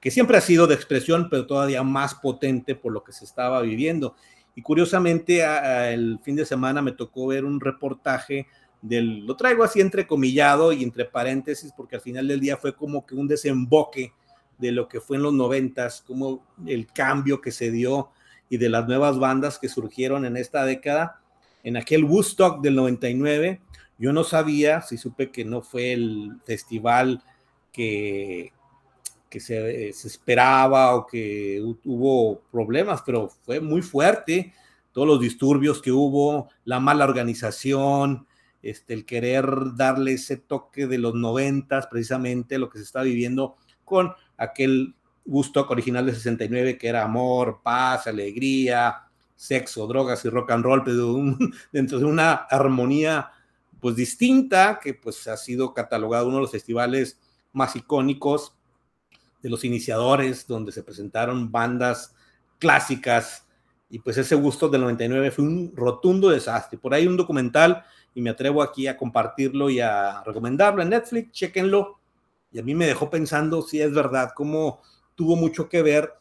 que 0.00 0.10
siempre 0.10 0.36
ha 0.36 0.40
sido 0.40 0.66
de 0.66 0.74
expresión, 0.74 1.28
pero 1.30 1.46
todavía 1.46 1.82
más 1.82 2.14
potente 2.14 2.74
por 2.74 2.92
lo 2.92 3.02
que 3.02 3.12
se 3.12 3.24
estaba 3.24 3.60
viviendo. 3.62 4.14
Y 4.54 4.62
curiosamente, 4.62 5.44
el 5.92 6.18
fin 6.22 6.36
de 6.36 6.46
semana 6.46 6.80
me 6.82 6.92
tocó 6.92 7.26
ver 7.26 7.44
un 7.44 7.60
reportaje 7.60 8.46
del, 8.80 9.26
lo 9.26 9.36
traigo 9.36 9.64
así 9.64 9.80
entrecomillado 9.80 10.72
y 10.72 10.82
entre 10.82 11.04
paréntesis, 11.04 11.72
porque 11.76 11.96
al 11.96 12.02
final 12.02 12.28
del 12.28 12.40
día 12.40 12.56
fue 12.56 12.74
como 12.74 13.04
que 13.04 13.14
un 13.14 13.26
desemboque 13.26 14.12
de 14.58 14.72
lo 14.72 14.88
que 14.88 15.00
fue 15.00 15.16
en 15.16 15.24
los 15.24 15.34
noventas, 15.34 16.02
como 16.06 16.46
el 16.66 16.86
cambio 16.86 17.40
que 17.40 17.52
se 17.52 17.70
dio 17.70 18.10
y 18.48 18.56
de 18.56 18.68
las 18.68 18.86
nuevas 18.86 19.18
bandas 19.18 19.58
que 19.58 19.68
surgieron 19.68 20.24
en 20.24 20.36
esta 20.36 20.64
década. 20.64 21.20
En 21.62 21.76
aquel 21.76 22.04
Woodstock 22.04 22.62
del 22.62 22.76
99, 22.76 23.60
yo 23.98 24.12
no 24.12 24.24
sabía, 24.24 24.82
si 24.82 24.96
supe 24.96 25.30
que 25.30 25.44
no 25.44 25.62
fue 25.62 25.92
el 25.92 26.36
festival 26.44 27.22
que, 27.72 28.52
que 29.36 29.40
se, 29.40 29.88
esperaba 29.90 30.94
o 30.94 31.06
que 31.06 31.60
hubo 31.84 32.40
problemas, 32.50 33.02
pero 33.04 33.28
fue 33.28 33.60
muy 33.60 33.82
fuerte, 33.82 34.54
todos 34.92 35.06
los 35.06 35.20
disturbios 35.20 35.82
que 35.82 35.92
hubo, 35.92 36.48
la 36.64 36.80
mala 36.80 37.04
organización, 37.04 38.26
este, 38.62 38.94
el 38.94 39.04
querer 39.04 39.46
darle 39.74 40.14
ese 40.14 40.38
toque 40.38 40.86
de 40.86 40.96
los 40.96 41.14
noventas, 41.14 41.86
precisamente 41.86 42.58
lo 42.58 42.70
que 42.70 42.78
se 42.78 42.84
está 42.84 43.02
viviendo 43.02 43.56
con 43.84 44.12
aquel 44.38 44.94
gusto 45.26 45.66
original 45.68 46.06
de 46.06 46.14
69 46.14 46.78
que 46.78 46.88
era 46.88 47.02
amor, 47.04 47.60
paz, 47.62 48.06
alegría, 48.06 49.02
sexo, 49.34 49.86
drogas 49.86 50.24
y 50.24 50.30
rock 50.30 50.52
and 50.52 50.64
roll, 50.64 50.82
pero 50.82 51.14
dentro 51.72 51.98
de 51.98 52.06
una 52.06 52.32
armonía 52.32 53.32
pues 53.80 53.96
distinta 53.96 54.80
que 54.82 54.94
pues 54.94 55.28
ha 55.28 55.36
sido 55.36 55.74
catalogado 55.74 56.28
uno 56.28 56.36
de 56.36 56.42
los 56.42 56.52
festivales 56.52 57.20
más 57.52 57.76
icónicos 57.76 58.56
de 59.46 59.50
los 59.50 59.64
iniciadores, 59.64 60.44
donde 60.48 60.72
se 60.72 60.82
presentaron 60.82 61.52
bandas 61.52 62.16
clásicas 62.58 63.46
y 63.88 64.00
pues 64.00 64.18
ese 64.18 64.34
gusto 64.34 64.68
del 64.68 64.80
99 64.80 65.30
fue 65.30 65.44
un 65.44 65.72
rotundo 65.72 66.30
desastre. 66.30 66.80
Por 66.80 66.92
ahí 66.92 67.06
un 67.06 67.16
documental 67.16 67.84
y 68.12 68.20
me 68.20 68.30
atrevo 68.30 68.60
aquí 68.60 68.88
a 68.88 68.96
compartirlo 68.96 69.70
y 69.70 69.78
a 69.78 70.24
recomendarlo 70.24 70.82
en 70.82 70.88
Netflix, 70.88 71.30
chequenlo. 71.30 72.00
Y 72.50 72.58
a 72.58 72.64
mí 72.64 72.74
me 72.74 72.86
dejó 72.86 73.08
pensando 73.08 73.62
si 73.62 73.80
es 73.80 73.94
verdad, 73.94 74.30
cómo 74.34 74.80
tuvo 75.14 75.36
mucho 75.36 75.68
que 75.68 75.80
ver 75.80 76.12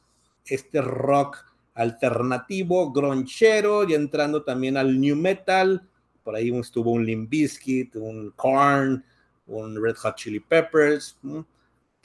este 0.46 0.79
rock 0.84 1.38
alternativo, 1.74 2.91
gronchero 2.91 3.89
y 3.89 3.96
entrando 3.96 4.44
también 4.44 4.77
al 4.77 5.01
new 5.01 5.15
metal. 5.15 5.89
Por 6.24 6.36
ahí 6.36 6.55
estuvo 6.60 6.91
un 6.91 7.03
Limp 7.03 7.27
Bizkit, 7.27 7.96
un 7.96 8.29
Korn, 8.36 9.03
un 9.48 9.84
Red 9.84 9.96
Hot 9.96 10.15
Chili 10.15 10.39
Peppers 10.39 11.17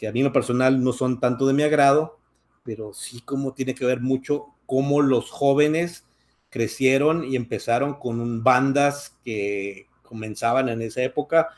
que 0.01 0.09
a 0.09 0.13
mí 0.13 0.21
en 0.21 0.25
lo 0.25 0.33
personal 0.33 0.83
no 0.83 0.95
son 0.95 1.21
tanto 1.21 1.47
de 1.47 1.53
mi 1.53 1.63
agrado, 1.63 2.19
pero 2.63 2.95
sí 2.95 3.21
como 3.21 3.53
tiene 3.53 3.75
que 3.75 3.85
ver 3.85 4.01
mucho 4.01 4.47
cómo 4.65 5.03
los 5.03 5.31
jóvenes 5.31 6.07
crecieron 6.49 7.23
y 7.23 7.37
empezaron 7.37 7.93
con 7.99 8.43
bandas 8.43 9.19
que 9.23 9.89
comenzaban 10.03 10.71
en 10.71 10.81
esa 10.81 11.03
época 11.03 11.51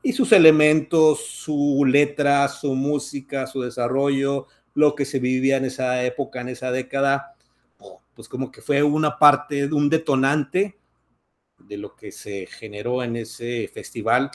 y 0.00 0.12
sus 0.12 0.30
elementos, 0.30 1.26
su 1.26 1.84
letra, 1.84 2.46
su 2.46 2.76
música, 2.76 3.48
su 3.48 3.62
desarrollo, 3.62 4.46
lo 4.74 4.94
que 4.94 5.04
se 5.04 5.18
vivía 5.18 5.56
en 5.56 5.64
esa 5.64 6.04
época, 6.04 6.40
en 6.40 6.50
esa 6.50 6.70
década, 6.70 7.34
pues 8.14 8.28
como 8.28 8.52
que 8.52 8.62
fue 8.62 8.80
una 8.80 9.18
parte, 9.18 9.66
un 9.66 9.90
detonante 9.90 10.78
de 11.58 11.76
lo 11.76 11.96
que 11.96 12.12
se 12.12 12.46
generó 12.46 13.02
en 13.02 13.16
ese 13.16 13.68
festival. 13.74 14.30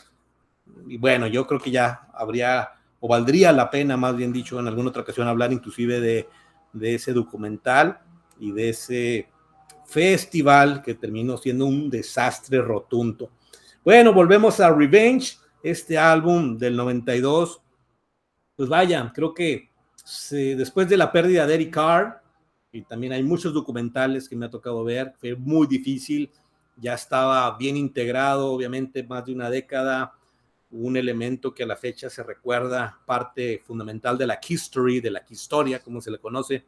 Y 0.85 0.97
bueno, 0.97 1.27
yo 1.27 1.47
creo 1.47 1.61
que 1.61 1.71
ya 1.71 2.09
habría 2.13 2.82
o 3.05 3.07
valdría 3.09 3.51
la 3.51 3.69
pena, 3.69 3.97
más 3.97 4.15
bien 4.15 4.31
dicho, 4.31 4.57
en 4.57 4.65
alguna 4.65 4.87
otra 4.87 5.01
ocasión 5.01 5.27
hablar 5.27 5.51
inclusive 5.51 5.99
de, 5.99 6.95
ese 6.95 7.11
documental 7.11 7.99
y 8.39 8.53
de 8.53 8.69
ese 8.69 9.29
festival 9.85 10.81
que 10.81 10.93
terminó 10.93 11.35
siendo 11.35 11.65
un 11.65 11.89
desastre 11.89 12.61
rotundo. 12.61 13.29
Bueno, 13.83 14.13
volvemos 14.13 14.61
a 14.61 14.73
Revenge, 14.73 15.35
este 15.61 15.97
álbum 15.97 16.57
del 16.57 16.77
92. 16.77 17.61
Pues 18.55 18.69
vaya, 18.69 19.11
creo 19.13 19.33
que 19.33 19.69
después 20.55 20.87
de 20.87 20.95
la 20.95 21.11
pérdida 21.11 21.45
de 21.45 21.55
Eric 21.55 21.73
Carr, 21.73 22.23
y 22.71 22.83
también 22.83 23.11
hay 23.11 23.23
muchos 23.23 23.53
documentales 23.53 24.29
que 24.29 24.37
me 24.37 24.45
ha 24.45 24.49
tocado 24.49 24.81
ver, 24.85 25.13
fue 25.19 25.35
muy 25.35 25.67
difícil, 25.67 26.31
ya 26.77 26.93
estaba 26.93 27.57
bien 27.57 27.75
integrado, 27.75 28.53
obviamente 28.53 29.03
más 29.03 29.25
de 29.25 29.33
una 29.33 29.49
década, 29.49 30.13
un 30.73 30.97
elemento 30.97 31.53
que 31.53 31.63
a 31.63 31.67
la 31.67 31.75
fecha 31.75 32.09
se 32.09 32.23
recuerda, 32.23 32.99
parte 33.05 33.61
fundamental 33.63 34.17
de 34.17 34.27
la 34.27 34.39
history, 34.45 34.99
de 34.99 35.11
la 35.11 35.23
historia, 35.29 35.79
como 35.79 36.01
se 36.01 36.11
le 36.11 36.17
conoce. 36.17 36.65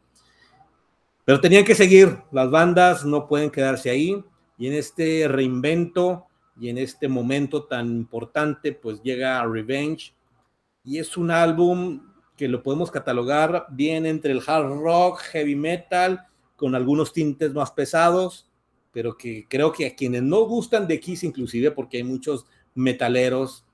Pero 1.25 1.41
tenían 1.41 1.65
que 1.65 1.73
seguir, 1.73 2.19
las 2.31 2.49
bandas 2.51 3.03
no 3.03 3.27
pueden 3.27 3.49
quedarse 3.49 3.89
ahí, 3.89 4.23
y 4.57 4.67
en 4.67 4.73
este 4.73 5.27
reinvento 5.27 6.27
y 6.59 6.69
en 6.69 6.77
este 6.77 7.07
momento 7.07 7.63
tan 7.63 7.87
importante, 7.87 8.71
pues 8.71 9.01
llega 9.01 9.43
Revenge, 9.43 10.13
y 10.83 10.99
es 10.99 11.17
un 11.17 11.31
álbum 11.31 12.13
que 12.37 12.47
lo 12.47 12.61
podemos 12.61 12.91
catalogar 12.91 13.65
bien 13.71 14.05
entre 14.05 14.31
el 14.33 14.41
hard 14.45 14.81
rock, 14.81 15.19
heavy 15.21 15.55
metal, 15.55 16.27
con 16.55 16.75
algunos 16.75 17.11
tintes 17.11 17.53
más 17.53 17.71
pesados, 17.71 18.51
pero 18.91 19.17
que 19.17 19.47
creo 19.49 19.71
que 19.71 19.87
a 19.87 19.95
quienes 19.95 20.21
no 20.21 20.41
gustan 20.45 20.87
de 20.87 20.99
Kiss 20.99 21.23
inclusive, 21.23 21.71
porque 21.71 21.97
hay 21.97 22.03
muchos 22.03 22.45
metaleros 22.75 23.64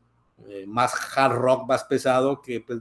eh, 0.49 0.65
más 0.67 0.93
hard 1.15 1.33
rock, 1.33 1.67
más 1.67 1.83
pesado, 1.83 2.41
que 2.41 2.61
pues, 2.61 2.79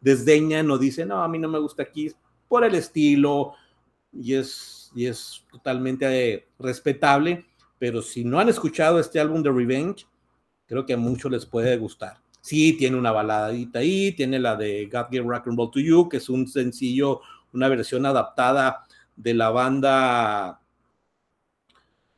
desdeñan 0.00 0.70
o 0.70 0.78
dicen, 0.78 1.08
no, 1.08 1.22
a 1.22 1.28
mí 1.28 1.38
no 1.38 1.48
me 1.48 1.58
gusta 1.58 1.90
Kiss 1.90 2.16
por 2.48 2.64
el 2.64 2.74
estilo, 2.74 3.54
y 4.12 4.34
es, 4.34 4.90
y 4.94 5.06
es 5.06 5.44
totalmente 5.50 6.34
eh, 6.34 6.48
respetable, 6.58 7.46
pero 7.78 8.02
si 8.02 8.24
no 8.24 8.40
han 8.40 8.48
escuchado 8.48 8.98
este 8.98 9.20
álbum 9.20 9.42
de 9.42 9.50
Revenge, 9.50 10.06
creo 10.66 10.84
que 10.84 10.94
a 10.94 10.98
muchos 10.98 11.30
les 11.30 11.46
puede 11.46 11.76
gustar. 11.76 12.20
Sí, 12.40 12.74
tiene 12.74 12.96
una 12.96 13.12
baladita 13.12 13.80
ahí, 13.80 14.12
tiene 14.12 14.38
la 14.38 14.56
de 14.56 14.88
God 14.90 15.06
Give 15.10 15.26
Rock 15.28 15.48
and 15.48 15.58
Roll 15.58 15.70
to 15.70 15.80
You, 15.80 16.08
que 16.08 16.16
es 16.16 16.28
un 16.28 16.46
sencillo, 16.48 17.20
una 17.52 17.68
versión 17.68 18.06
adaptada 18.06 18.86
de 19.16 19.34
la 19.34 19.50
banda 19.50 20.60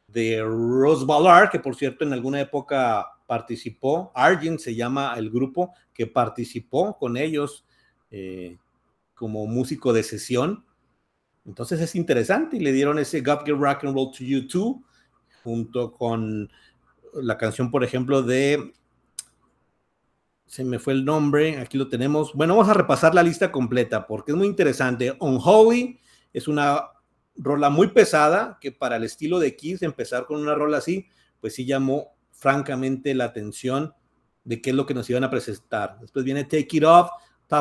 de 0.07 0.43
Rose 0.43 1.05
Ballard, 1.05 1.51
que 1.51 1.59
por 1.59 1.75
cierto 1.75 2.05
en 2.05 2.13
alguna 2.13 2.41
época 2.41 3.07
participó, 3.33 4.13
Argent 4.15 4.61
se 4.61 4.75
llama 4.75 5.15
el 5.17 5.31
grupo 5.31 5.73
que 5.95 6.07
participó 6.07 6.99
con 6.99 7.17
ellos 7.17 7.65
eh, 8.11 8.59
como 9.15 9.47
músico 9.47 9.95
de 9.95 10.03
sesión. 10.03 10.67
Entonces 11.47 11.81
es 11.81 11.95
interesante 11.95 12.59
y 12.59 12.61
le 12.61 12.73
dieron 12.73 12.99
ese 12.99 13.23
God 13.23 13.47
Give 13.47 13.57
Rock 13.59 13.85
and 13.85 13.95
Roll 13.95 14.11
to 14.13 14.23
You 14.23 14.47
Too, 14.47 14.85
junto 15.43 15.95
con 15.95 16.51
la 17.15 17.39
canción, 17.39 17.71
por 17.71 17.85
ejemplo, 17.85 18.23
de 18.23 18.75
se 20.45 20.63
me 20.63 20.79
fue 20.79 20.93
el 20.93 21.07
nombre, 21.07 21.57
aquí 21.57 21.79
lo 21.79 21.89
tenemos. 21.89 22.35
Bueno, 22.35 22.55
vamos 22.55 22.69
a 22.69 22.75
repasar 22.75 23.15
la 23.15 23.23
lista 23.23 23.51
completa 23.51 24.07
porque 24.07 24.33
es 24.33 24.37
muy 24.37 24.47
interesante. 24.47 25.17
Unholy 25.21 25.99
es 26.35 26.49
una 26.49 26.83
rola 27.35 27.71
muy 27.71 27.87
pesada 27.89 28.59
que 28.61 28.73
para 28.73 28.97
el 28.97 29.05
estilo 29.05 29.39
de 29.39 29.57
Kiss 29.57 29.81
empezar 29.81 30.27
con 30.27 30.39
una 30.39 30.55
rola 30.55 30.77
así, 30.77 31.07
pues 31.41 31.55
sí 31.55 31.65
llamó 31.65 32.13
francamente 32.43 33.15
la 33.15 33.25
atención 33.25 33.95
de 34.43 34.61
qué 34.61 34.71
es 34.71 34.77
lo 34.77 34.85
que 34.85 34.95
nos 34.95 35.09
iban 35.09 35.23
a 35.23 35.31
presentar. 35.31 35.99
Después 36.01 36.25
viene 36.25 36.43
Take 36.43 36.69
It 36.73 36.85
Off, 36.85 37.11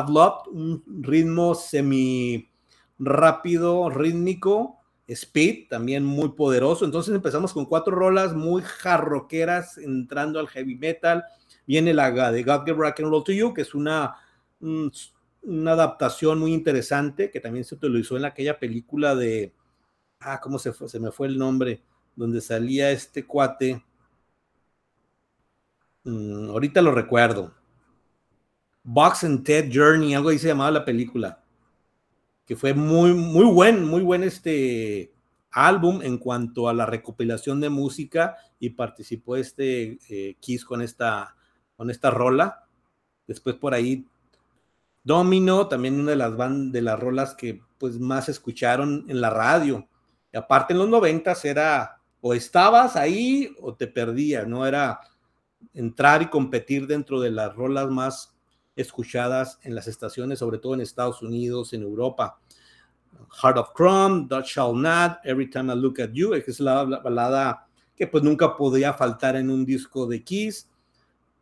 Love, 0.08 0.48
un 0.48 0.82
ritmo 1.02 1.54
semi 1.54 2.50
rápido, 2.98 3.88
rítmico, 3.90 4.80
speed, 5.06 5.68
también 5.68 6.04
muy 6.04 6.30
poderoso. 6.30 6.84
Entonces 6.84 7.14
empezamos 7.14 7.52
con 7.52 7.66
cuatro 7.66 7.94
rolas 7.94 8.34
muy 8.34 8.62
jarroqueras 8.62 9.78
entrando 9.78 10.40
al 10.40 10.48
heavy 10.48 10.76
metal 10.76 11.24
Viene 11.66 11.94
la 11.94 12.10
de 12.32 12.42
God 12.42 12.64
Give 12.64 12.76
Rock 12.76 13.00
and 13.00 13.08
Roll 13.08 13.24
to 13.24 13.32
You, 13.32 13.54
que 13.54 13.62
es 13.62 13.74
una, 13.74 14.16
una 14.60 15.72
adaptación 15.72 16.40
muy 16.40 16.52
interesante 16.52 17.30
que 17.30 17.40
también 17.40 17.64
se 17.64 17.76
utilizó 17.76 18.16
en 18.16 18.24
aquella 18.24 18.58
película 18.58 19.14
de, 19.14 19.54
ah, 20.20 20.40
¿cómo 20.40 20.58
se? 20.58 20.72
Se 20.72 20.98
me 20.98 21.12
fue 21.12 21.28
el 21.28 21.38
nombre, 21.38 21.82
donde 22.16 22.40
salía 22.40 22.90
este 22.90 23.24
cuate. 23.24 23.84
Mm, 26.04 26.50
ahorita 26.50 26.82
lo 26.82 26.92
recuerdo. 26.92 27.52
Box 28.84 29.24
and 29.24 29.44
Ted 29.44 29.70
Journey, 29.72 30.14
algo 30.14 30.30
ahí 30.30 30.38
se 30.38 30.48
llamaba 30.48 30.70
la 30.70 30.84
película. 30.84 31.42
Que 32.44 32.56
fue 32.56 32.74
muy, 32.74 33.14
muy 33.14 33.44
buen, 33.44 33.84
muy 33.84 34.02
buen 34.02 34.24
este 34.24 35.12
álbum 35.52 36.00
en 36.02 36.18
cuanto 36.18 36.68
a 36.68 36.74
la 36.74 36.86
recopilación 36.86 37.60
de 37.60 37.68
música 37.68 38.36
y 38.58 38.70
participó 38.70 39.36
este 39.36 39.98
eh, 40.08 40.36
Kiss 40.40 40.64
con 40.64 40.82
esta 40.82 41.36
con 41.76 41.90
esta 41.90 42.10
rola. 42.10 42.66
Después 43.26 43.56
por 43.56 43.74
ahí 43.74 44.06
Domino, 45.04 45.68
también 45.68 46.00
una 46.00 46.10
de 46.12 46.16
las 46.16 46.32
de 46.72 46.82
las 46.82 46.98
rolas 46.98 47.34
que 47.34 47.60
pues 47.78 47.98
más 47.98 48.28
escucharon 48.28 49.04
en 49.08 49.20
la 49.20 49.30
radio. 49.30 49.88
Y 50.32 50.36
aparte 50.36 50.72
en 50.72 50.78
los 50.78 50.88
noventas 50.88 51.44
era 51.44 52.00
o 52.20 52.34
estabas 52.34 52.96
ahí 52.96 53.54
o 53.60 53.74
te 53.74 53.88
perdías, 53.88 54.46
no 54.46 54.66
era 54.66 55.00
entrar 55.74 56.22
y 56.22 56.26
competir 56.26 56.86
dentro 56.86 57.20
de 57.20 57.30
las 57.30 57.54
rolas 57.54 57.88
más 57.88 58.34
escuchadas 58.76 59.58
en 59.62 59.74
las 59.74 59.86
estaciones, 59.88 60.38
sobre 60.38 60.58
todo 60.58 60.74
en 60.74 60.80
Estados 60.80 61.22
Unidos, 61.22 61.72
en 61.72 61.82
Europa. 61.82 62.38
Heart 63.42 63.58
of 63.58 63.72
Chrome, 63.74 64.26
Dutch 64.28 64.54
Shall 64.54 64.74
Not, 64.74 65.18
Every 65.24 65.48
Time 65.48 65.72
I 65.72 65.76
Look 65.76 66.00
at 66.00 66.10
You, 66.12 66.30
que 66.30 66.50
es 66.50 66.60
la 66.60 66.84
balada 66.84 67.66
que 67.94 68.06
pues 68.06 68.22
nunca 68.22 68.56
podía 68.56 68.92
faltar 68.92 69.36
en 69.36 69.50
un 69.50 69.64
disco 69.64 70.06
de 70.06 70.22
Kiss. 70.22 70.68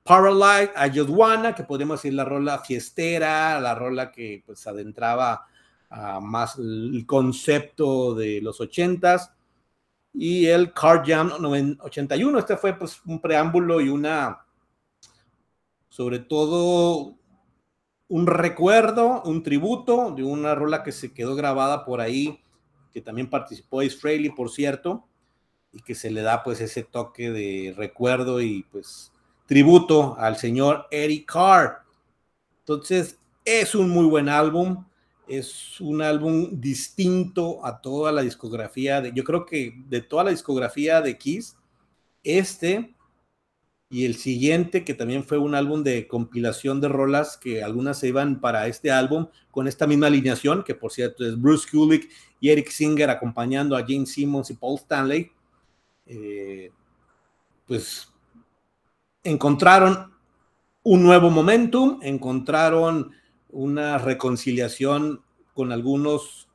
Paralyze, 0.02 0.72
I 0.76 0.90
Just 0.92 1.10
Wanna, 1.10 1.54
que 1.54 1.62
podemos 1.62 2.02
decir 2.02 2.14
la 2.14 2.24
rola 2.24 2.58
fiestera, 2.58 3.60
la 3.60 3.74
rola 3.74 4.10
que 4.10 4.42
pues 4.44 4.66
adentraba 4.66 5.46
más 6.20 6.58
el 6.58 7.04
concepto 7.06 8.14
de 8.14 8.40
los 8.40 8.60
ochentas, 8.60 9.32
y 10.12 10.46
el 10.46 10.72
Car 10.72 11.02
Jam 11.06 11.32
81. 11.80 12.38
Este 12.38 12.56
fue 12.56 12.74
pues 12.74 13.00
un 13.04 13.20
preámbulo 13.20 13.80
y 13.80 13.88
una, 13.88 14.44
sobre 15.88 16.18
todo, 16.18 17.16
un 18.08 18.26
recuerdo, 18.26 19.22
un 19.24 19.42
tributo 19.42 20.12
de 20.12 20.24
una 20.24 20.54
rola 20.54 20.82
que 20.82 20.92
se 20.92 21.12
quedó 21.12 21.36
grabada 21.36 21.84
por 21.84 22.00
ahí, 22.00 22.40
que 22.92 23.00
también 23.00 23.30
participó 23.30 23.80
Ace 23.80 24.32
por 24.34 24.50
cierto, 24.50 25.06
y 25.72 25.82
que 25.82 25.94
se 25.94 26.10
le 26.10 26.22
da 26.22 26.42
pues 26.42 26.60
ese 26.60 26.82
toque 26.82 27.30
de 27.30 27.72
recuerdo 27.76 28.40
y 28.40 28.64
pues 28.72 29.12
tributo 29.46 30.16
al 30.18 30.36
señor 30.36 30.86
Eric 30.90 31.32
Carr. 31.32 31.82
Entonces, 32.60 33.18
es 33.44 33.74
un 33.74 33.90
muy 33.90 34.06
buen 34.06 34.28
álbum, 34.28 34.84
es 35.30 35.80
un 35.80 36.02
álbum 36.02 36.60
distinto 36.60 37.64
a 37.64 37.80
toda 37.80 38.10
la 38.10 38.22
discografía 38.22 39.00
de, 39.00 39.12
yo 39.14 39.22
creo 39.22 39.46
que 39.46 39.80
de 39.86 40.00
toda 40.00 40.24
la 40.24 40.30
discografía 40.30 41.00
de 41.00 41.16
Kiss, 41.16 41.56
este 42.24 42.94
y 43.88 44.06
el 44.06 44.16
siguiente, 44.16 44.84
que 44.84 44.94
también 44.94 45.22
fue 45.22 45.38
un 45.38 45.54
álbum 45.54 45.84
de 45.84 46.08
compilación 46.08 46.80
de 46.80 46.88
rolas, 46.88 47.36
que 47.36 47.62
algunas 47.62 47.98
se 47.98 48.08
iban 48.08 48.40
para 48.40 48.66
este 48.66 48.90
álbum 48.90 49.28
con 49.52 49.68
esta 49.68 49.86
misma 49.86 50.08
alineación, 50.08 50.64
que 50.64 50.74
por 50.74 50.90
cierto 50.90 51.24
es 51.24 51.40
Bruce 51.40 51.68
Kulick 51.70 52.10
y 52.40 52.50
Eric 52.50 52.68
Singer 52.68 53.08
acompañando 53.08 53.76
a 53.76 53.84
James 53.86 54.12
Simmons 54.12 54.50
y 54.50 54.54
Paul 54.54 54.78
Stanley. 54.78 55.30
Eh, 56.06 56.72
pues 57.66 58.12
encontraron 59.22 60.12
un 60.82 61.02
nuevo 61.02 61.30
momentum, 61.30 62.00
encontraron 62.02 63.12
una 63.52 63.98
reconciliación 63.98 65.22
con 65.54 65.72
algunos 65.72 66.48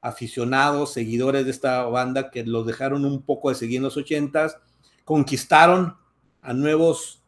aficionados, 0.00 0.92
seguidores 0.92 1.44
de 1.44 1.50
esta 1.50 1.84
banda 1.84 2.30
que 2.30 2.44
los 2.44 2.66
dejaron 2.66 3.04
un 3.04 3.22
poco 3.22 3.48
de 3.48 3.56
seguir 3.56 3.78
en 3.78 3.84
los 3.84 3.96
ochentas, 3.96 4.58
conquistaron 5.04 5.96
a 6.42 6.52
nuevos 6.52 7.22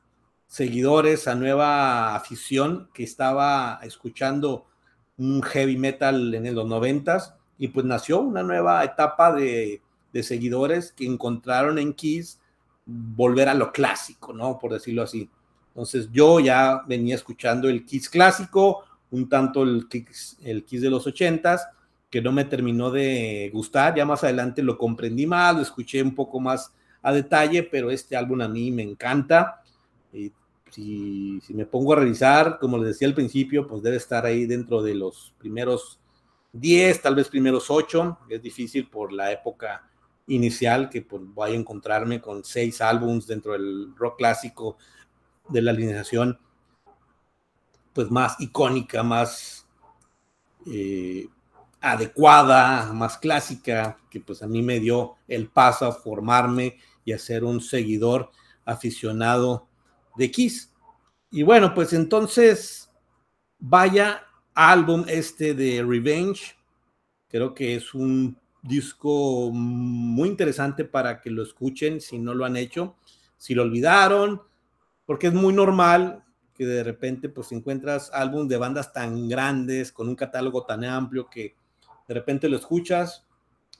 seguidores, 0.47 1.29
a 1.29 1.35
nueva 1.35 2.15
afición 2.15 2.89
que 2.93 3.03
estaba 3.03 3.81
escuchando 3.83 4.67
un 5.17 5.43
heavy 5.43 5.77
metal 5.77 6.35
en 6.35 6.55
los 6.55 6.67
noventas 6.67 7.35
y 7.59 7.69
pues 7.69 7.85
nació 7.85 8.21
una 8.21 8.43
nueva 8.43 8.83
etapa 8.85 9.33
de, 9.33 9.83
de 10.13 10.23
seguidores 10.23 10.93
que 10.93 11.07
encontraron 11.07 11.79
en 11.79 11.93
Kiss 11.93 12.41
volver 12.87 13.49
a 13.49 13.55
lo 13.55 13.73
clásico, 13.73 14.33
¿no? 14.33 14.59
Por 14.59 14.73
decirlo 14.73 15.03
así. 15.03 15.29
Entonces 15.69 16.09
yo 16.11 16.41
ya 16.41 16.83
venía 16.87 17.15
escuchando 17.15 17.69
el 17.69 17.85
Kiss 17.85 18.09
clásico, 18.09 18.85
un 19.11 19.29
tanto 19.29 19.63
el 19.63 19.89
Kiss, 19.89 20.39
el 20.43 20.65
Kiss 20.65 20.83
de 20.83 20.91
los 20.91 21.07
ochentas, 21.07 21.69
que 22.11 22.21
no 22.21 22.33
me 22.33 22.45
terminó 22.45 22.91
de 22.91 23.51
gustar. 23.53 23.95
Ya 23.95 24.05
más 24.05 24.25
adelante 24.25 24.63
lo 24.63 24.77
comprendí 24.77 25.27
más, 25.27 25.55
lo 25.55 25.63
escuché 25.63 26.03
un 26.03 26.15
poco 26.15 26.41
más 26.41 26.73
a 27.03 27.13
detalle, 27.13 27.63
pero 27.63 27.91
este 27.91 28.17
álbum 28.17 28.41
a 28.43 28.49
mí 28.49 28.71
me 28.71 28.83
encanta. 28.83 29.63
Y 30.13 30.33
si, 30.71 31.55
me 31.55 31.67
pongo 31.67 31.93
a 31.93 31.97
revisar, 31.97 32.59
como 32.59 32.79
les 32.79 32.89
decía 32.89 33.09
al 33.09 33.15
principio, 33.15 33.67
pues 33.67 33.83
debe 33.83 33.97
estar 33.97 34.27
ahí 34.27 34.47
dentro 34.47 34.83
de 34.83 34.95
los 34.95 35.35
primeros 35.39 35.99
10, 36.53 37.03
tal 37.03 37.15
vez 37.15 37.29
primeros 37.29 37.71
8. 37.71 38.19
Es 38.29 38.43
difícil 38.43 38.89
por 38.89 39.13
la 39.13 39.33
época 39.33 39.89
inicial, 40.27 40.89
que 40.89 41.03
pues, 41.03 41.23
voy 41.27 41.53
a 41.53 41.55
encontrarme 41.55 42.21
con 42.21 42.45
seis 42.45 42.81
álbums 42.81 43.27
dentro 43.27 43.53
del 43.53 43.95
rock 43.97 44.19
clásico 44.19 44.77
de 45.49 45.63
la 45.63 45.73
alineación, 45.73 46.39
pues 47.93 48.11
más 48.11 48.41
icónica, 48.41 49.03
más 49.03 49.67
eh, 50.67 51.29
adecuada, 51.81 52.93
más 52.93 53.19
clásica, 53.19 53.99
que 54.11 54.21
pues 54.21 54.43
a 54.43 54.47
mí 54.47 54.63
me 54.63 54.81
dio 54.81 55.17
el 55.29 55.49
paso 55.49 55.87
a 55.87 55.93
formarme 55.93 56.79
y 57.05 57.13
a 57.13 57.19
ser 57.19 57.45
un 57.45 57.61
seguidor 57.61 58.31
aficionado 58.65 59.67
de 60.17 60.31
Kiss. 60.31 60.73
Y 61.31 61.43
bueno, 61.43 61.75
pues 61.75 61.93
entonces, 61.93 62.91
vaya 63.59 64.25
álbum 64.55 65.05
este 65.09 65.55
de 65.55 65.83
Revenge, 65.83 66.57
creo 67.29 67.55
que 67.55 67.77
es 67.77 67.95
un 67.95 68.37
disco 68.63 69.51
muy 69.53 70.29
interesante 70.29 70.85
para 70.85 71.21
que 71.21 71.31
lo 71.31 71.43
escuchen 71.43 72.01
si 72.01 72.19
no 72.19 72.35
lo 72.35 72.45
han 72.45 72.57
hecho, 72.57 72.97
si 73.37 73.55
lo 73.55 73.63
olvidaron, 73.63 74.43
porque 75.07 75.29
es 75.29 75.33
muy 75.33 75.55
normal 75.55 76.25
que 76.61 76.67
de 76.67 76.85
repente 76.85 77.31
pues 77.31 77.51
encuentras 77.53 78.11
álbum 78.13 78.47
de 78.47 78.59
bandas 78.59 78.93
tan 78.93 79.31
grandes, 79.31 79.93
con 79.93 80.11
un 80.11 80.15
catálogo 80.15 80.67
tan 80.67 80.85
amplio 80.85 81.31
que 81.31 81.55
de 82.07 82.13
repente 82.13 82.51
lo 82.51 82.57
escuchas, 82.59 83.25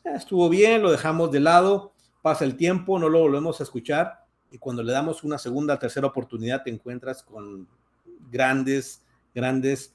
eh, 0.03 0.13
estuvo 0.15 0.49
bien, 0.49 0.81
lo 0.81 0.91
dejamos 0.91 1.31
de 1.31 1.41
lado, 1.41 1.93
pasa 2.23 2.47
el 2.47 2.57
tiempo, 2.57 2.99
no 2.99 3.11
lo 3.11 3.19
volvemos 3.21 3.61
a 3.61 3.65
escuchar 3.65 4.25
y 4.51 4.57
cuando 4.57 4.83
le 4.83 4.95
damos 4.95 5.25
una 5.25 5.37
segunda, 5.37 5.79
tercera 5.79 6.07
oportunidad 6.07 6.63
te 6.63 6.71
encuentras 6.71 7.23
con 7.23 7.69
grandes, 8.31 9.03
grandes 9.35 9.95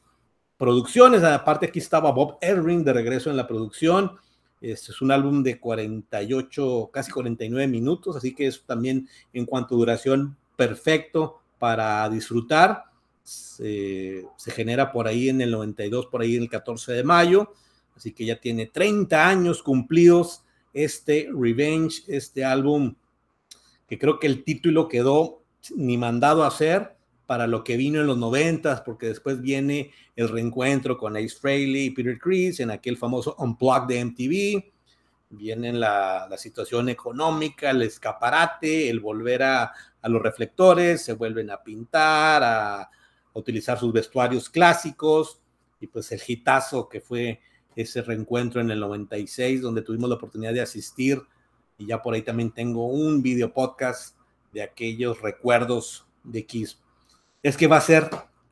producciones. 0.56 1.24
Aparte 1.24 1.66
aquí 1.66 1.80
estaba 1.80 2.12
Bob 2.12 2.38
Erring 2.40 2.84
de 2.84 2.94
regreso 2.94 3.32
en 3.32 3.38
la 3.38 3.48
producción 3.48 4.20
este 4.62 4.92
es 4.92 5.02
un 5.02 5.12
álbum 5.12 5.44
de 5.44 5.60
48, 5.60 6.90
casi 6.94 7.12
49 7.12 7.68
minutos, 7.68 8.16
así 8.16 8.34
que 8.34 8.48
es 8.48 8.64
también 8.64 9.08
en 9.34 9.46
cuanto 9.46 9.76
a 9.76 9.78
duración 9.78 10.38
perfecto 10.56 11.42
para 11.66 12.08
disfrutar. 12.10 12.84
se, 13.24 14.24
genera 14.46 14.92
por 14.92 15.08
ahí 15.08 15.30
en 15.30 15.42
el 15.42 15.50
92, 15.50 16.06
por 16.06 16.22
ahí 16.22 16.36
el 16.36 16.48
14 16.48 16.94
de 16.94 17.04
mayo, 17.04 17.54
así 17.98 18.12
que 18.12 18.24
ya 18.24 18.40
tiene 18.40 18.68
30 18.68 19.28
años 19.28 19.64
cumplidos 19.64 20.44
este 20.74 21.28
Revenge, 21.36 22.04
este 22.08 22.46
álbum, 22.46 22.94
que 23.88 23.98
creo 23.98 24.20
que 24.20 24.28
el 24.28 24.44
título 24.44 24.88
quedó 24.88 25.42
ni 25.76 25.98
mandado 25.98 26.44
a 26.44 26.50
hacer 26.50 26.98
para 27.26 27.48
lo 27.48 27.64
que 27.64 27.78
vino 27.78 28.00
en 28.00 28.06
los 28.06 28.20
90, 28.20 28.84
porque 28.84 29.08
después 29.08 29.42
viene 29.42 29.90
el 30.16 30.30
reencuentro 30.30 31.00
con 31.00 31.18
Ace 31.18 31.36
Frehley 31.42 31.86
y 31.86 31.90
Peter 31.90 32.20
Chris 32.20 32.60
en 32.60 32.70
aquel 32.70 32.96
famoso 32.96 33.36
Unplugged 33.40 33.88
de 33.88 34.06
MTV, 34.06 34.64
viene 35.32 35.74
la, 35.74 36.28
la 36.30 36.38
situación 36.38 36.90
económica, 36.90 37.72
el 37.72 37.82
escaparate, 37.82 38.88
el 38.88 39.00
volver 39.00 39.42
a, 39.42 39.74
a 40.06 40.10
los 40.10 40.22
reflectores, 40.22 41.04
se 41.04 41.14
vuelven 41.14 41.50
a 41.50 41.64
pintar, 41.64 42.44
a, 42.44 42.92
utilizar 43.34 43.78
sus 43.78 43.92
vestuarios 43.92 44.50
clásicos, 44.50 45.42
y 45.82 45.88
pues 45.88 46.12
el 46.12 46.22
hitazo 46.26 46.88
que 46.88 47.02
fue 47.02 47.42
ese 47.76 48.04
reencuentro 48.04 48.62
en 48.62 48.70
el 48.70 48.80
96, 48.80 49.62
donde 49.62 49.82
tuvimos 49.82 50.08
la 50.08 50.16
oportunidad 50.16 50.54
de 50.54 50.62
asistir, 50.62 51.24
y 51.80 51.88
ya 51.88 52.04
por 52.04 52.14
ahí 52.14 52.22
también 52.22 52.52
tengo 52.52 52.86
un 52.86 53.24
video 53.24 53.52
podcast 53.52 54.16
de 54.54 54.62
aquellos 54.62 55.22
recuerdos 55.22 56.06
de 56.24 56.46
Kiss. 56.46 56.80
Es 57.42 57.58
que 57.58 57.66
va 57.68 57.78
a 57.78 57.82
ser 57.82 58.10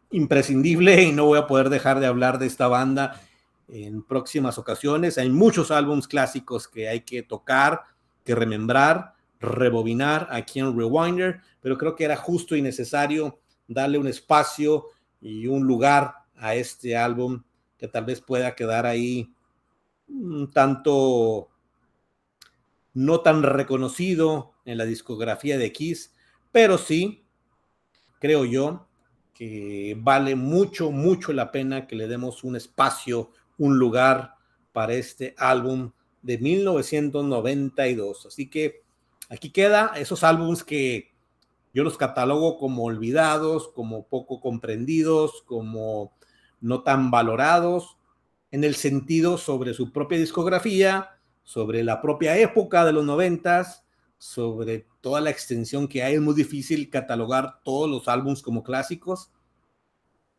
imprescindible 0.10 1.04
y 1.04 1.12
no 1.12 1.28
voy 1.28 1.38
a 1.38 1.48
poder 1.48 1.70
dejar 1.70 2.00
de 2.00 2.08
hablar 2.08 2.40
de 2.40 2.48
esta 2.48 2.68
banda 2.68 3.22
en 3.68 4.02
próximas 4.02 4.58
ocasiones. 4.58 5.20
Hay 5.20 5.30
muchos 5.30 5.70
álbumes 5.70 6.08
clásicos 6.08 6.68
que 6.68 6.90
hay 6.90 7.02
que 7.02 7.22
tocar, 7.22 7.84
que 8.26 8.34
remembrar, 8.34 9.13
rebobinar 9.44 10.28
aquí 10.32 10.60
en 10.60 10.78
Rewinder, 10.78 11.42
pero 11.62 11.78
creo 11.78 11.96
que 11.96 12.06
era 12.06 12.16
justo 12.16 12.56
y 12.56 12.62
necesario 12.62 13.40
darle 13.68 13.98
un 13.98 14.08
espacio 14.08 14.88
y 15.22 15.48
un 15.48 15.68
lugar 15.68 16.16
a 16.36 16.56
este 16.56 16.98
álbum 16.98 17.44
que 17.78 17.88
tal 17.88 18.06
vez 18.06 18.22
pueda 18.22 18.56
quedar 18.56 18.86
ahí 18.86 19.34
un 20.08 20.50
tanto 20.52 21.50
no 22.94 23.22
tan 23.22 23.44
reconocido 23.44 24.54
en 24.66 24.78
la 24.78 24.86
discografía 24.86 25.58
de 25.58 25.72
Kiss, 25.72 26.14
pero 26.52 26.78
sí, 26.78 27.26
creo 28.20 28.46
yo, 28.46 28.88
que 29.34 29.98
vale 30.00 30.36
mucho, 30.36 30.92
mucho 30.92 31.34
la 31.34 31.52
pena 31.52 31.88
que 31.88 31.96
le 31.96 32.08
demos 32.08 32.44
un 32.44 32.56
espacio, 32.56 33.32
un 33.58 33.80
lugar 33.80 34.36
para 34.72 34.94
este 34.94 35.34
álbum 35.38 35.92
de 36.22 36.38
1992. 36.38 38.28
Así 38.28 38.50
que 38.50 38.83
aquí 39.34 39.50
queda 39.50 39.94
esos 39.96 40.24
álbums 40.24 40.64
que 40.64 41.12
yo 41.74 41.84
los 41.84 41.98
catalogo 41.98 42.58
como 42.58 42.84
olvidados, 42.84 43.68
como 43.70 44.08
poco 44.08 44.40
comprendidos, 44.40 45.42
como 45.46 46.14
no 46.62 46.84
tan 46.84 47.10
valorados 47.10 47.98
en 48.52 48.64
el 48.64 48.76
sentido 48.76 49.40
sobre 49.40 49.74
su 49.74 49.92
propia 49.92 50.20
discografía, 50.20 51.18
sobre 51.44 51.84
la 51.84 52.02
propia 52.02 52.38
época 52.38 52.86
de 52.86 52.94
los 52.94 53.04
noventas, 53.04 53.84
sobre 54.20 54.86
toda 55.02 55.20
la 55.20 55.32
extensión 55.32 55.88
que 55.88 56.04
hay. 56.04 56.14
Es 56.14 56.22
muy 56.22 56.36
difícil 56.36 56.90
catalogar 56.92 57.62
todos 57.64 57.90
los 57.90 58.08
álbumes 58.08 58.44
como 58.44 58.64
clásicos 58.64 59.32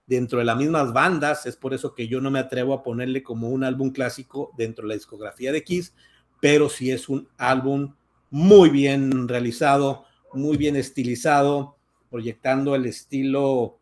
dentro 0.06 0.38
de 0.38 0.44
las 0.44 0.56
mismas 0.56 0.92
bandas. 0.92 1.46
Es 1.46 1.56
por 1.56 1.74
eso 1.74 1.94
que 1.94 2.06
yo 2.06 2.20
no 2.20 2.30
me 2.30 2.38
atrevo 2.38 2.72
a 2.72 2.84
ponerle 2.84 3.24
como 3.24 3.48
un 3.48 3.64
álbum 3.64 3.90
clásico 3.90 4.52
dentro 4.56 4.82
de 4.84 4.90
la 4.90 4.94
discografía 4.94 5.50
de 5.50 5.64
Kiss, 5.64 5.92
pero 6.40 6.68
sí 6.68 6.92
es 6.92 7.08
un 7.08 7.28
álbum 7.36 7.92
muy 8.34 8.68
bien 8.68 9.28
realizado, 9.28 10.06
muy 10.32 10.56
bien 10.56 10.74
estilizado, 10.74 11.76
proyectando 12.10 12.74
el 12.74 12.84
estilo 12.86 13.78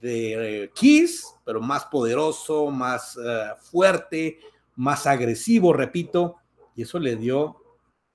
de 0.00 0.64
eh, 0.64 0.70
Kiss, 0.74 1.36
pero 1.44 1.60
más 1.60 1.84
poderoso, 1.84 2.72
más 2.72 3.16
uh, 3.16 3.54
fuerte, 3.62 4.40
más 4.74 5.06
agresivo, 5.06 5.72
repito, 5.72 6.34
y 6.74 6.82
eso 6.82 6.98
le 6.98 7.14
dio 7.14 7.62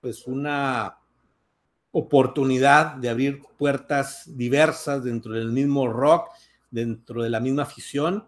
pues 0.01 0.27
una 0.27 0.97
oportunidad 1.91 2.95
de 2.95 3.07
abrir 3.07 3.41
puertas 3.57 4.23
diversas 4.25 5.05
dentro 5.05 5.31
del 5.31 5.53
mismo 5.53 5.87
rock, 5.87 6.31
dentro 6.69 7.23
de 7.23 7.29
la 7.29 7.39
misma 7.39 7.63
afición, 7.63 8.27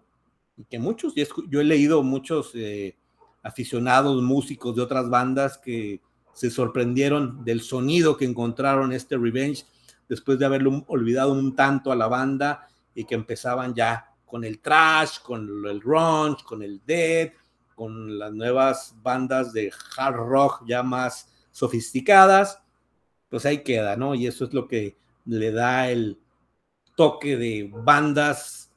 y 0.55 0.63
que 0.63 0.79
muchos, 0.79 1.13
yo 1.49 1.59
he 1.59 1.65
leído 1.65 2.03
muchos 2.03 2.51
eh, 2.55 2.95
aficionados, 3.41 4.23
músicos 4.23 4.77
de 4.77 4.81
otras 4.81 5.09
bandas 5.09 5.57
que 5.57 5.99
se 6.33 6.49
sorprendieron 6.49 7.43
del 7.43 7.61
sonido 7.61 8.17
que 8.17 8.25
encontraron 8.25 8.91
este 8.91 9.17
Revenge 9.17 9.65
después 10.09 10.39
de 10.39 10.45
haberlo 10.45 10.83
olvidado 10.87 11.33
un 11.33 11.55
tanto 11.55 11.91
a 11.91 11.95
la 11.95 12.07
banda 12.07 12.67
y 12.93 13.05
que 13.05 13.15
empezaban 13.15 13.73
ya 13.73 14.11
con 14.25 14.43
el 14.43 14.59
trash, 14.59 15.19
con 15.21 15.47
el 15.65 15.79
grunge, 15.79 16.43
con 16.43 16.63
el 16.63 16.81
dead, 16.85 17.31
con 17.75 18.17
las 18.17 18.31
nuevas 18.31 18.95
bandas 19.01 19.53
de 19.53 19.71
hard 19.97 20.15
rock 20.15 20.63
ya 20.67 20.83
más 20.83 21.29
sofisticadas, 21.51 22.59
pues 23.29 23.45
ahí 23.45 23.63
queda, 23.63 23.95
¿no? 23.95 24.15
Y 24.15 24.27
eso 24.27 24.45
es 24.45 24.53
lo 24.53 24.67
que 24.67 24.97
le 25.25 25.51
da 25.51 25.89
el 25.89 26.19
toque 26.95 27.37
de 27.37 27.69
bandas 27.71 28.71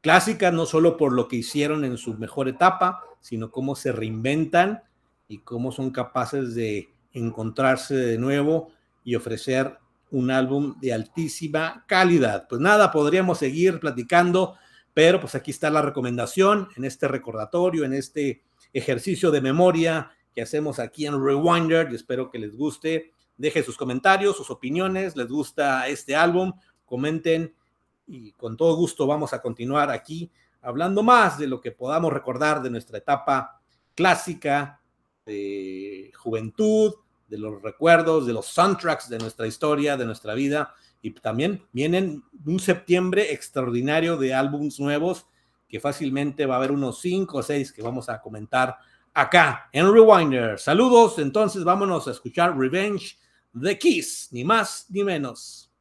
clásicas, 0.00 0.52
no 0.52 0.66
solo 0.66 0.96
por 0.96 1.12
lo 1.12 1.28
que 1.28 1.36
hicieron 1.36 1.84
en 1.84 1.96
su 1.96 2.14
mejor 2.14 2.48
etapa, 2.48 3.04
sino 3.20 3.50
cómo 3.50 3.76
se 3.76 3.92
reinventan 3.92 4.82
y 5.32 5.38
cómo 5.38 5.72
son 5.72 5.90
capaces 5.90 6.54
de 6.54 6.90
encontrarse 7.12 7.94
de 7.94 8.18
nuevo 8.18 8.70
y 9.02 9.14
ofrecer 9.14 9.78
un 10.10 10.30
álbum 10.30 10.78
de 10.80 10.92
altísima 10.92 11.84
calidad. 11.86 12.46
Pues 12.48 12.60
nada, 12.60 12.92
podríamos 12.92 13.38
seguir 13.38 13.80
platicando, 13.80 14.56
pero 14.92 15.20
pues 15.20 15.34
aquí 15.34 15.50
está 15.50 15.70
la 15.70 15.80
recomendación 15.80 16.68
en 16.76 16.84
este 16.84 17.08
recordatorio, 17.08 17.84
en 17.84 17.94
este 17.94 18.42
ejercicio 18.74 19.30
de 19.30 19.40
memoria 19.40 20.10
que 20.34 20.42
hacemos 20.42 20.78
aquí 20.78 21.06
en 21.06 21.24
Rewinder 21.24 21.90
y 21.90 21.94
espero 21.94 22.30
que 22.30 22.38
les 22.38 22.54
guste. 22.54 23.10
Dejen 23.38 23.64
sus 23.64 23.78
comentarios, 23.78 24.36
sus 24.36 24.50
opiniones, 24.50 25.16
les 25.16 25.28
gusta 25.28 25.88
este 25.88 26.14
álbum, 26.14 26.52
comenten 26.84 27.54
y 28.06 28.32
con 28.32 28.56
todo 28.58 28.76
gusto 28.76 29.06
vamos 29.06 29.32
a 29.32 29.40
continuar 29.40 29.90
aquí 29.90 30.30
hablando 30.60 31.02
más 31.02 31.38
de 31.38 31.46
lo 31.46 31.60
que 31.60 31.72
podamos 31.72 32.12
recordar 32.12 32.62
de 32.62 32.70
nuestra 32.70 32.98
etapa 32.98 33.60
clásica 33.94 34.81
de 35.24 36.12
juventud, 36.16 36.94
de 37.28 37.38
los 37.38 37.62
recuerdos, 37.62 38.26
de 38.26 38.32
los 38.32 38.46
soundtracks 38.46 39.08
de 39.08 39.18
nuestra 39.18 39.46
historia, 39.46 39.96
de 39.96 40.04
nuestra 40.04 40.34
vida. 40.34 40.74
Y 41.00 41.12
también 41.12 41.66
vienen 41.72 42.22
un 42.44 42.60
septiembre 42.60 43.32
extraordinario 43.32 44.16
de 44.16 44.34
álbums 44.34 44.78
nuevos, 44.78 45.26
que 45.68 45.80
fácilmente 45.80 46.44
va 46.44 46.54
a 46.54 46.58
haber 46.58 46.72
unos 46.72 47.00
cinco 47.00 47.38
o 47.38 47.42
seis 47.42 47.72
que 47.72 47.82
vamos 47.82 48.08
a 48.08 48.20
comentar 48.20 48.76
acá 49.14 49.70
en 49.72 49.90
Rewinder. 49.90 50.58
Saludos, 50.58 51.18
entonces 51.18 51.64
vámonos 51.64 52.06
a 52.06 52.10
escuchar 52.10 52.56
Revenge 52.56 53.18
the 53.60 53.78
Kiss, 53.78 54.28
ni 54.32 54.44
más 54.44 54.86
ni 54.90 55.02
menos. 55.02 55.71